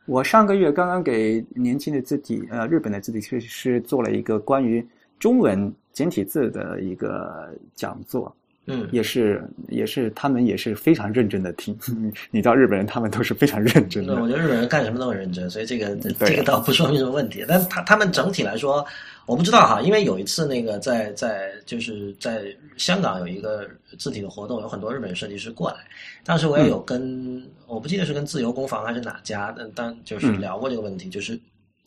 [0.07, 4.83] 我上个月刚刚给年轻的字体呃日本的字体设计师做了一个关于
[5.19, 8.35] 中文简体字的一个讲座。
[8.67, 11.75] 嗯，也是也是他们也是非常认真的听。
[12.29, 14.13] 你知道日本人他们都是非常认真的。
[14.21, 17.43] 我觉得日本人干什么都很认真，所以这个这个倒不说明什么问题。
[17.47, 18.85] 但是他他们整体来说，
[19.25, 25.77] 我不知道哈，因为有一次那个在在就是在香港有一个字体的活动，有很多日本设计师过来。
[26.23, 31.37] 当时我也有跟我不记得是跟自由工坊还是哪家，但但就是聊过这个问题，就是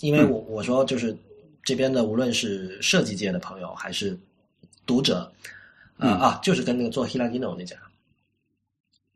[0.00, 1.16] 因为我我说就是
[1.62, 4.18] 这边的无论是设计界的朋友还是
[4.84, 5.30] 读者。
[5.98, 7.76] 啊啊，就是跟那个做 Hilagino 那家，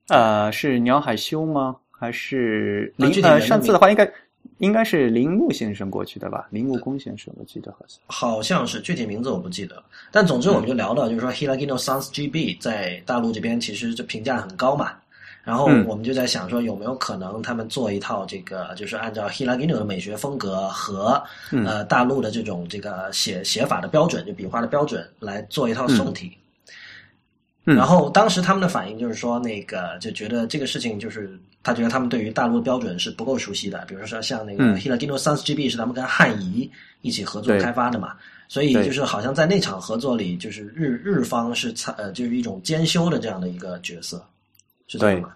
[0.09, 1.77] 呃，是鸟海修吗？
[1.91, 3.11] 还是林？
[3.25, 4.11] 呃，上次的话应该
[4.59, 6.47] 应该是铃木先生过去的吧？
[6.51, 9.83] 铃木工先生，我记得好像好像是具体名字我不记得。
[10.13, 14.93] 但总之我们就聊到，就是说 Hilagino Sans GB 在大陆这边其实这评价很高嘛。
[15.45, 26.37] 然后我们就在想说，有没有可能他们做一套这个，就是按照 Hilagino 的美学风格和呃大陆的这种这个写写法的标准，就笔画的标准来做一套宋体。
[27.77, 33.85] 然后当时他们的反应就是说，那个就觉得这个事情就是他觉得他们对于大陆的标准是不够熟悉的。
[33.87, 36.71] 比如说像那个 Hilagino Sans GB 是他们跟汉仪
[37.03, 38.15] 一起合作开发的嘛，
[38.49, 44.25] 所以就是好像在那场合作里，就是日日方是参呃就是一种兼修的这样的一个角色，
[44.87, 45.35] 是这样吗？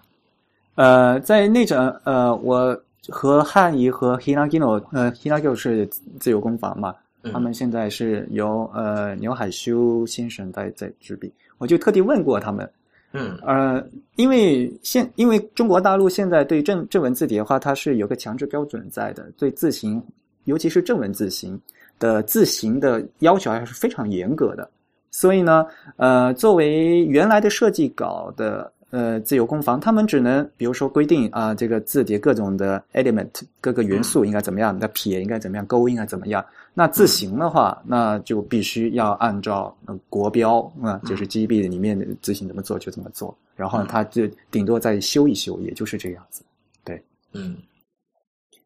[0.75, 2.75] 呃，在那场呃，我
[3.09, 5.85] 和汉仪和 Hilagino 呃 Hilagino 是
[6.19, 6.95] 自由工坊嘛，
[7.31, 11.31] 他们现在是由呃牛海修先生在在执笔。
[11.57, 12.69] 我就特地问过他们，
[13.13, 13.83] 嗯，呃，
[14.15, 20.01] 因为现因为中国大陆现在对正正文字体的话，它是有个强制标准在的，对字形，
[20.45, 21.59] 尤其是正文字形
[21.99, 24.69] 的字形的要求还是非常严格的。
[25.11, 25.65] 所以呢，
[25.97, 28.71] 呃，作为原来的设计稿的。
[28.93, 36.45] 呃，自由工坊他们只能，比如说规定啊，这个字体各种的 element 各个元素应该怎么样，那撇应该怎么样，勾应该怎么样。
[36.73, 39.75] 那字形的话，那就必须要按照
[40.09, 43.35] 国标啊，就是 GB 里面的字形怎么做就怎么做。
[43.55, 46.43] 然后他就顶多再修一修，也就是这样子。
[46.83, 47.01] 对，
[47.33, 47.55] 嗯。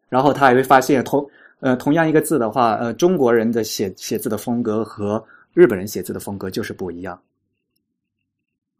[0.08, 1.30] 然后他还会发现，同
[1.60, 5.22] 呃同样一个字的话，呃中国人的写写字的风格和
[5.54, 7.20] 日本人写字的风格就是不一样。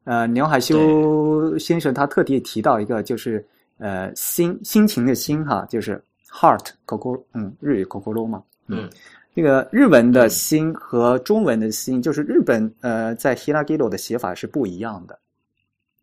[0.06, 3.46] 呃，牛海修先生他特地提到一个，就是
[3.78, 6.02] 呃心心情的心哈，就是
[6.32, 8.90] heart koko，嗯，日语 kokoro 嘛，嗯，
[9.38, 15.20] 那个日文的心和中文的心，就是日本呃在 hiragiro 的写法是不一样的，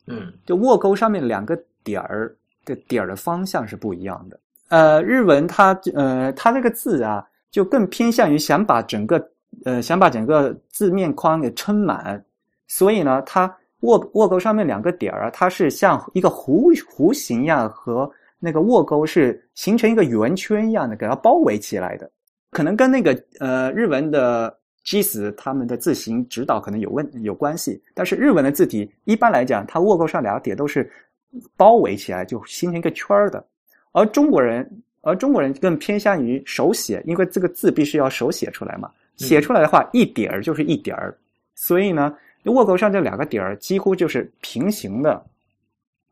[0.07, 2.33] 嗯，就卧钩上面两个点儿
[2.65, 4.39] 的点儿的方向是不一样的。
[4.69, 9.29] 呃，日文它呃它这个字啊，就更偏向于想把整个
[9.65, 12.25] 呃想把整个字面框给撑满，
[12.69, 13.53] 所以呢，它。
[13.81, 22.11] 卧卧钩上面两个点儿啊，它是像一个弧弧形一样，和那个卧钩是形成一个圆圈一样的，给它包围起来的。
[22.55, 27.83] 可能跟那个呃日文的 G 字他们的字形指导可能有问有关系。
[27.93, 30.91] 但是日文的字体一般来讲，它握钩上两个点都是
[31.57, 33.45] 包围起来，就形成一个圈儿的。
[33.93, 34.67] 而中国人，
[35.03, 38.91] 而中国人更偏向于手写，因为这个字必须要手写出来嘛。
[39.17, 41.17] 写出来的话，一点儿就是一点儿，
[41.55, 42.17] 所以呢。
[42.47, 45.25] 握钩上这两个点儿几乎就是平行的，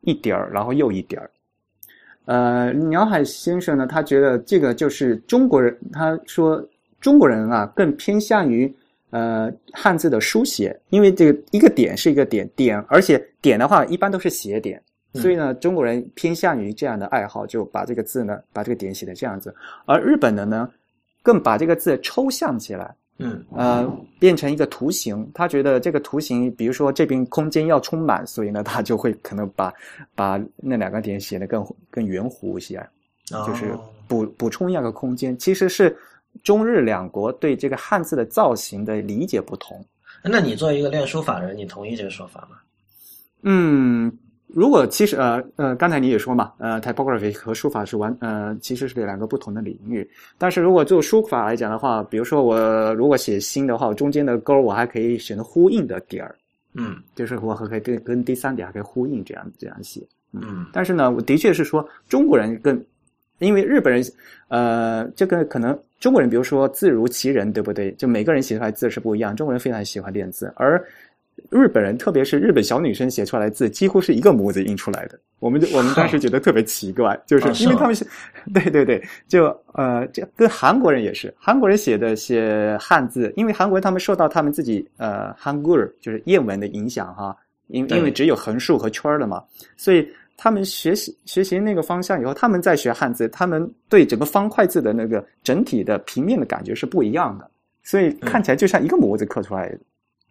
[0.01, 1.29] 一点儿，然后又一点儿。
[2.25, 6.65] 呃，鸟海先生呢，他觉得这个就是中国人，他说
[7.01, 8.73] 中国人啊更偏向于
[9.09, 14.81] 呃汉字的书写，因为这个一个点是一个点点，而且点的话一般都是斜点，
[15.15, 19.53] 所以呢中国人偏向于这样的爱好，就把这个字呢把这个点写的这样子，
[19.85, 20.69] 而日本的呢
[21.21, 22.95] 更把这个字抽象起来。
[23.19, 23.87] 嗯，呃，
[24.19, 29.71] 变成一个图形，他觉得这个图形，比如说这边空间要充满，所以呢，他就会可能把
[30.15, 32.85] 把那两个点写得更更圆弧一些，
[33.45, 35.37] 就是补补充一个空间。
[35.37, 35.95] 其实是
[36.41, 39.85] 中日两国对这个汉字的造型的理解不同。
[40.23, 42.57] 那你作为一个练书法的人，你同意这个说法吗？
[43.43, 44.11] 嗯。
[44.53, 50.07] 如果其实呃呃，刚才你也说嘛，呃，typography 和书法是完呃，其实是两个不同的领域。
[50.37, 56.35] 但是如果就书法来讲的话，比如说我如果写心的话，中间的勾我还可以选择呼应的点儿，
[56.75, 59.99] 嗯，就是我还可以跟跟第三点还可以呼应，这样这样写，
[60.33, 60.67] 嗯。
[60.71, 62.79] 但是呢，我的确是说中国人更，
[63.39, 64.03] 因为日本人，
[64.49, 67.91] 呃，这个可能中国人，比如说字如其人，对不对？
[67.93, 70.79] 就每个人写出来字是不一样，中国人非常喜欢练字，而。
[71.49, 75.19] 日本人，特别是日本小女生写出来的字，几乎是一个模子印出来的。
[75.39, 78.05] 我们 我们当时觉得特别奇怪，就是因为他们是，
[78.53, 87.35] 对对对，就呃，这跟韩国人也是，韩国人写的写汉字，因为韩国人他们受到他们自己呃韩国就是谚文的影响哈，
[87.67, 89.43] 因因为只有横竖和圈儿的嘛，
[89.75, 90.07] 所以
[90.37, 97.51] 他们学习学习那个方向以后，他们在学汉字，他们对整个方块字的那个整体的平面的感觉是不一样的，
[97.83, 99.77] 所以看起来就像一个模子刻出来的。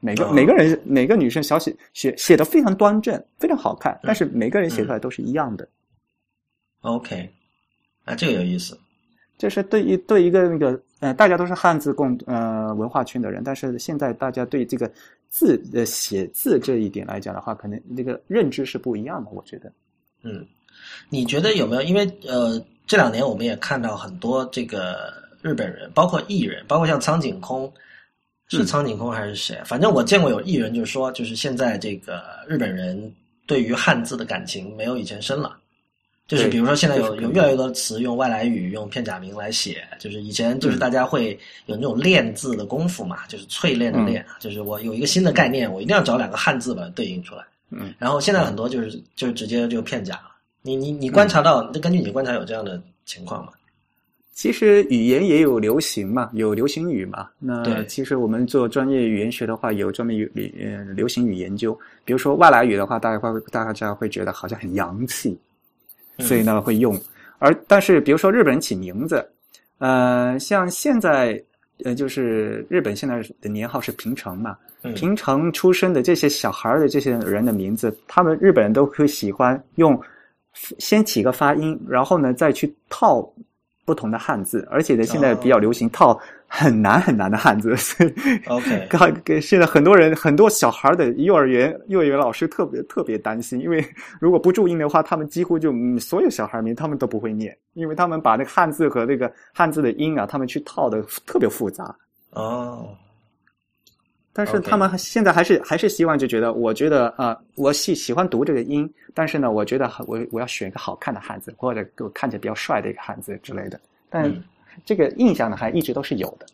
[0.05, 5.67] 每个每个人每个女生小写写写的非常端正，非常好看，但是每个人写出来都是一样的。
[6.81, 7.31] OK，
[8.05, 8.77] 啊，这个有意思。
[9.39, 14.91] 就是对于对一个那个呃，大家都是汉字共呃文化圈的人，但是现在大家对这个
[15.29, 19.31] 字的写字这一点来讲的话，可能那个认知是不一样的。
[19.31, 19.73] 我觉得，
[20.25, 20.45] 嗯，
[21.09, 21.83] 你觉得有没有？
[21.83, 27.73] 因为呃，这两年我们也看到很多这个日本人，包括艺人，包括像苍井空，
[28.59, 29.61] 是苍井空还是谁？
[29.65, 33.13] 反正我见过有艺人就说，就是现在这个日本人
[33.47, 35.57] 对于汉字的感情没有以前深了。
[36.29, 39.87] 就是比如说，现在有有越来越多的词用外来语、用片假名来写。
[39.99, 44.25] 就是以前就是大家会有那种练字的功夫嘛，就是淬炼的练。
[44.39, 47.45] 就是我有一个新的概念，我一定要找两个汉字把它对应出来。
[47.71, 47.93] 嗯。
[47.99, 50.31] 然后现在很多就是就直接就片假了。
[50.63, 53.53] 你你你观察到，那根据你观察有这样的情况吗？
[54.33, 57.29] 其实语言也有流行嘛，有流行语嘛。
[57.39, 61.79] 那其实我们做专业语言学的话，有专门语呃流行语研究。
[62.05, 65.39] 比如说外来语的话，大家会大家会觉得好像很洋气。
[66.19, 66.95] 所以呢，会用，
[67.39, 69.27] 而但是比如说日本人起名字，
[69.79, 71.43] 呃，像现在
[71.85, 74.57] 呃，就是日本现在的年号是平成嘛，
[74.95, 79.99] 平成出生的这些小孩的这些人的名字，他们日本人都会喜欢用
[80.79, 83.27] 先起个发音，然后呢再去套
[83.85, 86.21] 不同的汉字，而且呢现在比较流行套。
[86.55, 87.75] 很难很难的汉字，
[88.47, 88.87] OK，
[89.25, 93.83] 给现在很多人很多小孩的幼儿园幼儿园老师特别特别担心，因为
[94.21, 101.97] 如果不注音的话，他们几乎就所有小孩名他们都不会念，因为他们把那个汉字和那个汉字的音啊，他们去套的特别复杂。
[102.33, 102.95] 哦，
[104.33, 113.81] 但是他们现在还是还是希望就觉得，我觉得啊，我喜喜欢读这个音，但是呢，我觉得我我要选一个好看的汉字，或者给我看起来比较帅的一个汉字之类的，
[114.11, 114.33] 但。
[114.87, 116.47] 这个印象呢，还一直都是有的。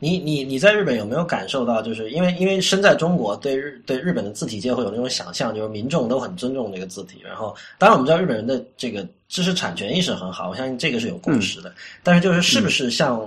[0.00, 1.80] 你你你在日本有没有感受到？
[1.80, 7.20] 就是因为因为身在中国，对日对日本的字体界会有那种想象，就是民众都很尊重这个字体。
[7.24, 11.72] 然后，当然我们知道日本人的这个知识产权意识很好，我相信这个是有共识的。
[12.02, 13.24] 但是，就是是不是像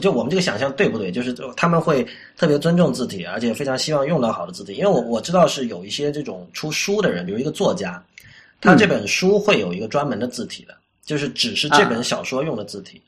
[0.00, 1.10] 就我们这个想象对不对？
[1.10, 4.74] 就是他们会特别尊重字体，而且非常希望用到好的字体。
[4.74, 8.02] 因为我我知道是有一些这种出书的人，比如一个作家，
[8.60, 10.74] 他这本书会有一个专门的字体的，
[11.04, 13.00] 就是只是这本小说用的字体。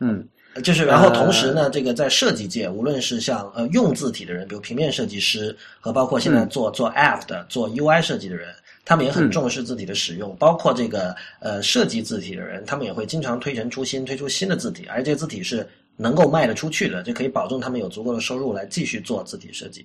[0.00, 0.24] 嗯，
[0.62, 8.54] 就是，然后同时呢，这个在设计界，无论是像呃用字体的人，比如平面设计师，和包括现在做做 App 的、做 UI 设计的人，
[8.84, 10.36] 他们也很重视字体的使用。
[10.36, 15.68] 包括这个呃设计字体的人，他们也会经常推陈出新，推出新的字体，而这个字体是
[16.00, 19.84] 能够卖得出去的，就可以保证他们有足够的收入来继续做字体设计，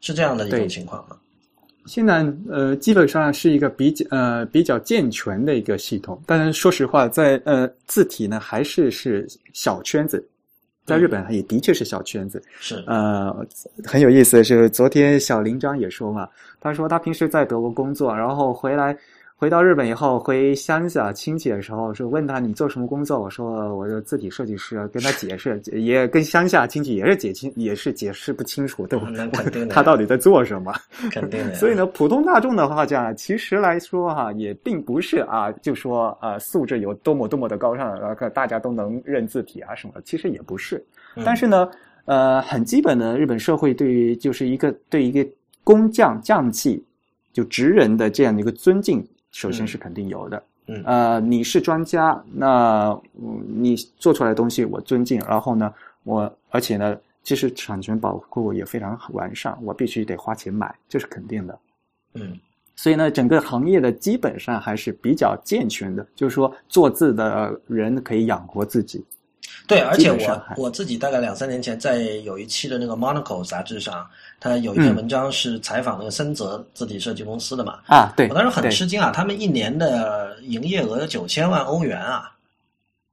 [0.00, 1.16] 是这样的一种情况吗？
[1.86, 6.20] 现在呃，基本上是一个比较呃比较健全的一个系统。
[6.26, 10.26] 但是说实话，在呃字体呢，还是是小圈子，
[10.84, 12.42] 在日本也的确是小圈子。
[12.58, 13.32] 是呃
[13.84, 16.28] 很有意思的是，昨天小林章也说嘛，
[16.60, 18.96] 他说他平时在德国工作，然后回来。
[19.36, 23.20] 回到日本以后，回乡下亲戚的时候，说问他你做什么工作？
[23.20, 29.08] 我说我是字体设计师，跟他解释， 也跟乡下亲戚也是解清，也是解释不清楚，对吧？
[29.68, 30.72] 他到底在做什么？
[31.10, 31.54] 肯定的。
[31.56, 39.94] 所以呢，普通大众的话讲，其实来说哈，也并不是啊，就说啊，素质有多么多么的高尚，然后大家都能认字体啊什么？
[40.04, 40.82] 其实也不是。
[41.24, 41.68] 但是呢，
[42.04, 45.28] 呃，很基本的，日本社会对于就是一个对一个
[45.64, 46.82] 工匠匠气，
[47.32, 49.04] 就职人的这样的一个尊敬。
[49.34, 52.96] 首先是肯定有的，嗯，呃，你是专家，那
[53.58, 55.74] 你做出来的东西我尊敬，然后呢，
[56.04, 61.58] 我而且呢，其实产权保护也非常完善，我必须得花钱买，这是肯定的，
[62.14, 62.38] 嗯，
[62.76, 69.04] 所以呢，整个行业的基本上还是比较健全的，就是说做字的人可以养活自己。
[69.66, 74.06] 对，而且我我自己大概两三年前在有一期的那个《Monaco》杂志上，
[74.38, 77.78] 他有一篇文章是采访那个森泽字体设计公司的嘛。
[77.86, 82.30] 啊，对，我当时很吃惊啊，他们一年的营业额有九千万欧元啊。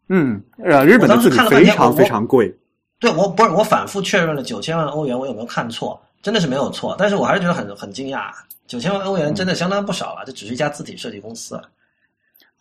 [0.09, 2.53] 嗯，呃，日本的字体非常非常贵。
[2.99, 5.99] 对，我不是我反复确认了九千万欧元，我有没有看错？
[6.21, 8.29] 真的是没有错，但是我还是觉得很很惊讶，
[8.67, 11.59] 九千万欧元真的相当不少了，这只是一家字体设计公司。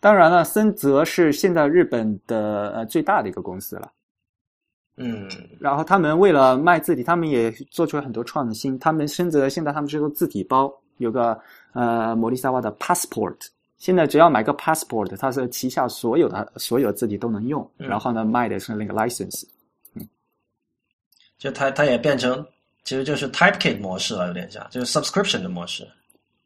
[0.01, 3.91] 当然了，森泽是现在日本的呃最大的一个公司了，
[4.97, 5.29] 嗯，
[5.59, 8.77] 然后他们为了卖字体，他们也做出了很多创新。
[8.79, 11.39] 他们森泽现在他们这个字体包有个
[11.73, 13.37] 呃摩利萨瓦的 Passport，
[13.77, 17.69] 现在只要买个 Passport，它是旗下所有的所有的字体都能用。
[17.77, 19.43] 然后呢，卖的是那个 license，
[19.93, 20.07] 嗯，
[21.37, 22.43] 就它它也变成
[22.83, 25.87] 其实就是 Typekit 模式了，有点像就是 subscription 的模式。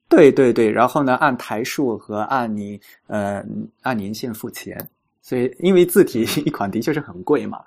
[0.07, 3.43] 对对对，然后呢，按台数和按你呃
[3.81, 4.77] 按年限付钱，
[5.21, 7.61] 所以因为字体一款的确是很贵嘛，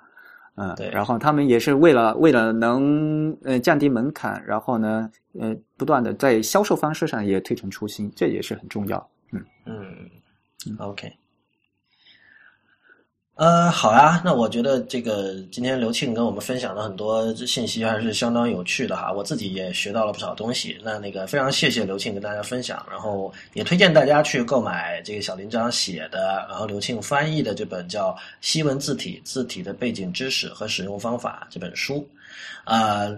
[0.55, 0.89] 嗯，对。
[0.89, 9.09] 然后他们也是为了为了能呃降低门槛，然后呢，呃，不断的在销售方式上也推陈出新，这也是很重要。
[9.31, 10.09] 嗯嗯
[10.79, 11.11] ，OK。
[13.39, 19.13] 呃，好呀，那我觉得这个今天刘庆跟我们分享了很多信息，还是相当有趣的哈。
[19.13, 20.77] 我自己也学到了不少东西。
[20.83, 28.09] 那那个非常谢谢刘庆跟大家分享，然后也推荐大家去购买这个小林章写的，然后刘庆翻译的这本叫
[28.41, 32.05] 《西文字体：字体的背景知识和使用方法》这本书，
[32.65, 33.09] 啊。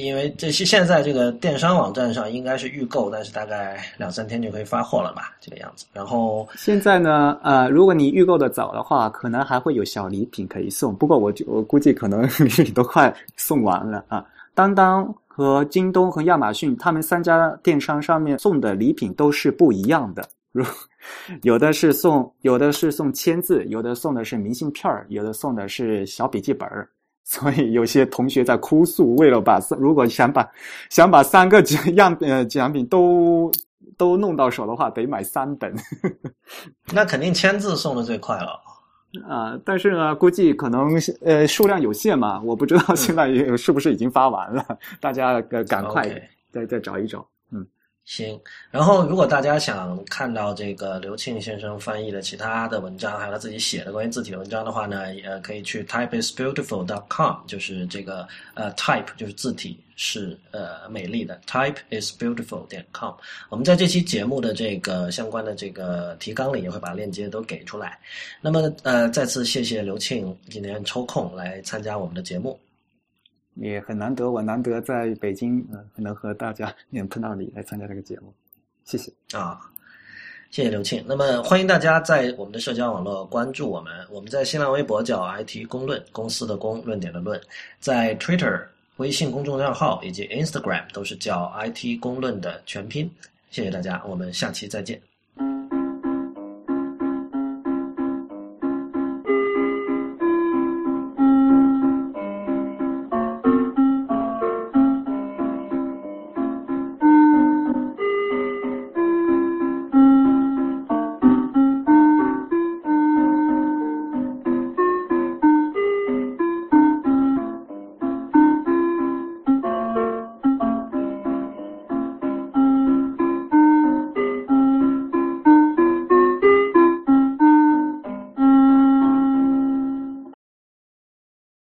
[0.00, 5.84] 因为这些现在这个电商网站上应该是预购，但是大概两三天就可以发货了吧，这个样子。
[5.92, 10.94] 然后现在呢，呃，如果你预购的早的话，可能还会有小礼品可以送。
[10.96, 14.24] 不过我就我估计可能 礼品都快送完了啊。
[14.54, 20.64] 当当和京东和亚马逊他们三家电商上面送的礼品都是不一样的，如
[21.42, 26.88] 有的是送有的是送签字，有的送的是明信片儿，有的送的是小笔记本儿。
[27.32, 30.46] 所以有些同学在哭诉，为了把如果想把
[30.90, 33.50] 想把三个奖样呃奖品都
[33.96, 35.74] 都弄到手的话，得买三本。
[36.92, 38.60] 那肯定签字送的最快了
[39.28, 39.58] 啊！
[39.64, 40.90] 但是呢，估计可能
[41.24, 44.66] 呃数量有限嘛，我不知道现在是不是已经发完了，
[45.00, 46.08] 大家呃赶快
[46.50, 47.26] 再再找一找。
[48.04, 48.38] 行，
[48.70, 63.14] 然后如果大家想看到这个刘庆先生翻译的其他的文章，还有他自己写的关于字体的文章的话呢，也可以去 typeisbeautiful.com，就是这个呃 type 就是字体是呃美丽的 typeisbeautiful 点 com。
[63.48, 67.98] 我们在这期节目的这个相关的这个提纲里也会把链接都给出来。
[68.40, 72.58] 那么呃，再次谢谢刘庆今天抽空来参加我们的节目。
[73.54, 78.32] 也很难得，我难得在北京，呃，能和大家 能碰到你来参加这个节目，
[78.84, 79.60] 谢谢啊，
[80.50, 81.04] 谢谢刘庆。
[81.06, 87.40] 那么欢迎大家在我们的社交网络关注我们，我们在新浪微博叫 IT 公论，公司的公，论点的论，
[87.78, 88.62] 在 Twitter
[88.96, 93.10] 微信公众账号以及 Instagram 都是叫 IT 公论的全拼。
[93.50, 95.11] 谢谢大家，我们下期再见。